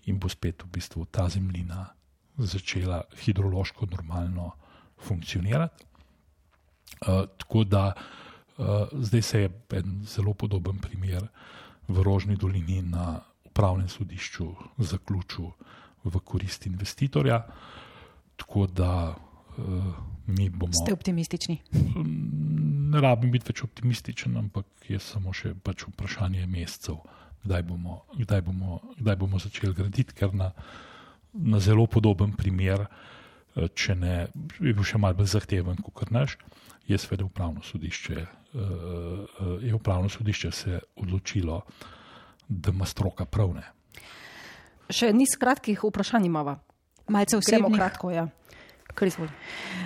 in 0.05 0.19
bo 0.19 0.29
spet 0.29 0.63
v 0.63 0.71
bistvu 0.71 1.05
ta 1.05 1.29
zemljina 1.29 1.87
začela 2.37 3.03
hidrološko 3.19 3.85
normalno 3.91 4.51
funkcionirati. 4.97 5.85
Uh, 7.01 7.27
tako 7.37 7.63
da 7.63 7.93
uh, 8.57 8.65
zdaj 8.93 9.21
se 9.21 9.41
je 9.41 9.49
en 9.69 10.03
zelo 10.05 10.33
podoben 10.33 10.79
primer 10.79 11.27
v 11.87 12.03
Rožni 12.03 12.35
dolini 12.35 12.81
na 12.81 13.19
upravnem 13.45 13.89
sodišču 13.89 14.47
zaključil 14.77 15.51
v 16.03 16.19
korist 16.19 16.65
investitorja. 16.65 17.45
Tako 18.35 18.67
da 18.67 19.15
uh, 19.15 19.65
mi 20.27 20.49
bomo. 20.49 20.73
Ste 20.73 20.93
optimistični? 20.93 21.61
Ne 22.89 23.01
rabim 23.01 23.31
biti 23.31 23.51
več 23.51 23.63
optimističen, 23.63 24.37
ampak 24.37 24.65
je 24.89 24.99
samo 24.99 25.33
še 25.33 25.53
pač 25.63 25.85
vprašanje 25.87 26.47
mesecev, 26.47 26.97
kdaj 27.43 27.63
bomo, 27.63 28.01
kdaj 28.17 28.41
bomo, 28.41 28.79
kdaj 28.99 29.15
bomo 29.15 29.39
začeli 29.39 29.73
graditi, 29.73 30.13
ker 30.13 30.33
na, 30.35 30.51
na 31.33 31.59
zelo 31.59 31.87
podoben 31.87 32.33
primer, 32.37 32.85
eh, 32.85 33.67
če 33.73 33.95
ne 33.95 34.15
bi 34.33 34.73
bil 34.73 34.83
še 34.83 34.99
malce 35.01 35.21
bolj 35.21 35.31
zahteven 35.35 35.81
kot 35.83 36.11
naš, 36.11 36.37
je 36.89 36.97
seveda 36.97 37.25
upravno 37.25 37.61
sodišče. 37.63 38.25
Uh, 38.49 39.59
je 39.61 39.75
upravno 39.77 40.09
sodišče 40.09 40.49
se 40.51 40.79
odločilo, 40.97 41.59
da 42.47 42.71
ima 42.73 42.85
stroka 42.89 43.27
pravne. 43.29 43.61
Še 44.89 45.11
niz 45.13 45.35
kratkih 45.37 45.83
vprašanj 45.85 46.25
imamo. 46.25 46.55
Malce 47.13 47.37
vsebno 47.37 47.69
kratko, 47.69 48.09
ja. 48.09 48.25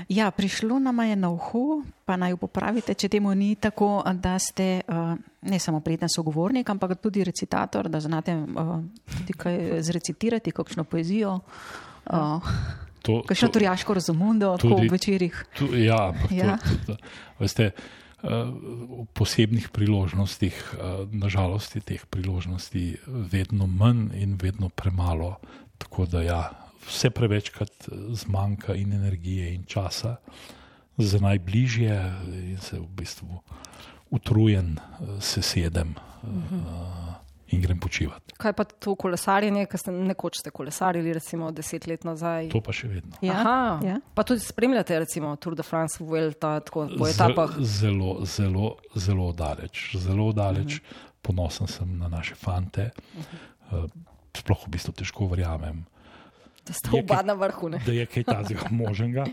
Ja, 0.10 0.32
prišlo 0.32 0.80
nam 0.80 1.00
je 1.00 1.16
na 1.16 1.30
uho, 1.30 1.84
pa 2.06 2.18
naj 2.18 2.36
popravite, 2.38 2.94
če 2.94 3.10
temu 3.10 3.34
ni 3.36 3.56
tako, 3.56 4.04
da 4.14 4.38
ste 4.40 4.82
uh, 4.88 5.14
ne 5.42 5.60
samo 5.60 5.80
prijeten 5.80 6.10
sogovornik, 6.10 6.70
ampak 6.70 6.98
tudi 7.02 7.24
recitator, 7.24 7.90
da 7.90 8.00
znate 8.00 8.36
uh, 8.36 8.78
tudi 9.18 9.34
kaj 9.38 9.82
zrecitirati, 9.82 10.52
kakšno 10.52 10.84
poezijo. 10.84 11.40
Uh, 12.06 12.44
to, 13.02 13.22
kakšno 13.28 13.48
to, 13.48 13.60
turjaško 13.60 13.94
razumundo, 13.94 14.56
tako 14.58 14.82
v 14.82 14.92
večerjih. 14.92 15.46
Tu, 15.58 15.70
ja, 15.84 16.14
ja. 16.32 16.58
To, 16.58 16.70
to, 16.70 16.96
to, 16.96 16.98
veste, 17.40 17.72
v 18.24 19.04
posebnih 19.12 19.68
priložnostih, 19.76 20.56
nažalost, 21.12 21.76
je 21.76 21.82
teh 21.84 22.06
priložnosti 22.08 22.96
vedno 23.08 23.68
manj 23.68 24.16
in 24.16 24.38
vedno 24.40 24.70
premalo. 24.72 25.36
Tako 25.78 26.06
da 26.08 26.22
ja, 26.24 26.44
vse 26.88 27.10
prevečkrat 27.10 27.88
eh, 27.88 27.96
zmanjka 28.14 28.76
in 28.76 28.94
energije 28.94 29.54
in 29.56 29.64
časa 29.66 30.16
za 30.98 31.20
najbližje, 31.20 32.14
in 32.54 32.58
se 32.62 32.80
v 32.80 32.88
bistvu 32.88 33.40
utrujen, 34.10 34.78
eh, 34.78 35.22
se 35.22 35.42
sedem 35.42 35.96
uh, 36.24 37.14
in 37.48 37.62
grem 37.62 37.80
počivati. 37.80 38.34
Kaj 38.38 38.54
pa 38.54 38.64
to 38.64 38.96
kolesarjenje, 38.96 39.66
ki 39.66 39.78
ste 39.78 39.92
nekoč 39.92 40.40
ste 40.42 40.52
kolesarili, 40.52 41.14
recimo 41.14 41.52
deset 41.52 41.88
let 41.88 42.04
nazaj? 42.04 42.50
To 42.54 42.62
pa 42.62 42.74
še 42.74 42.88
vedno. 42.88 43.18
Ja, 43.22 43.34
Aha, 43.42 43.80
ja. 43.86 43.98
pa 44.14 44.24
tudi 44.24 44.42
spremljate, 44.42 45.00
recimo 45.00 45.36
Tour 45.36 45.56
de 45.56 45.64
France, 45.64 46.02
Vuelta, 46.04 46.60
tako 46.66 46.88
po 46.98 47.08
etapah. 47.10 47.58
Zelo, 47.60 48.20
zelo, 48.26 48.78
zelo 48.96 49.32
daleč. 49.34 49.96
Zelo 49.98 50.32
daleč. 50.34 50.80
Uh 50.80 50.84
Mhm. 50.84 50.94
-huh. 50.94 51.12
Ponosen 51.24 51.68
sem 51.68 51.98
na 51.98 52.08
naše 52.08 52.36
fante. 52.36 52.92
Uh 53.16 53.24
-huh. 53.74 53.90
Sploh 54.38 54.66
v 54.68 54.70
bistvu 54.70 54.92
težko 54.92 55.28
verjamem, 55.28 55.86
Da 56.68 56.74
ste 56.74 56.90
oba 56.96 57.22
na 57.22 57.34
vrhu. 57.34 57.70
Ne? 57.70 57.82
da 57.86 57.92
je 57.92 58.06
kaj 58.06 58.24
takega 58.24 58.70
možnega. 58.72 59.26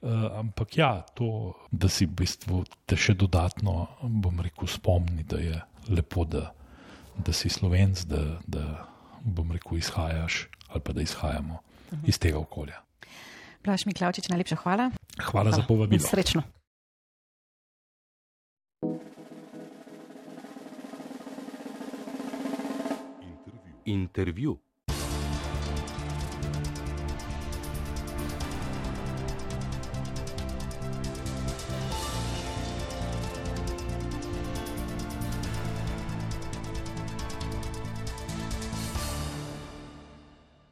Uh, 0.00 0.10
ampak 0.42 0.78
ja, 0.78 1.02
to, 1.14 1.54
da 1.70 1.88
si 1.88 2.06
v 2.06 2.14
bistvu 2.22 2.64
te 2.86 2.96
še 2.96 3.16
dodatno, 3.18 3.86
bom 4.02 4.40
rekel, 4.40 4.68
spomni, 4.70 5.24
da 5.26 5.40
je 5.42 5.60
lepo, 5.90 6.24
da, 6.24 6.52
da 7.16 7.32
si 7.32 7.50
slovenc, 7.50 8.04
da, 8.06 8.38
da 8.46 8.86
bom 9.24 9.50
rekel, 9.52 9.78
izhajaš 9.78 10.46
ali 10.66 10.82
pa 10.82 10.92
da 10.92 11.02
izhajamo 11.02 11.54
uh 11.54 11.98
-huh. 11.98 12.08
iz 12.08 12.18
tega 12.18 12.38
okolja. 12.38 12.82
Blaž 13.64 13.86
Miklavčič, 13.86 14.28
najlepša 14.28 14.56
hvala. 14.56 14.90
Hvala, 15.18 15.30
hvala. 15.30 15.50
za 15.50 15.62
povabilo. 15.68 16.02
Srečno. 16.02 16.42
Intervju. 23.84 24.58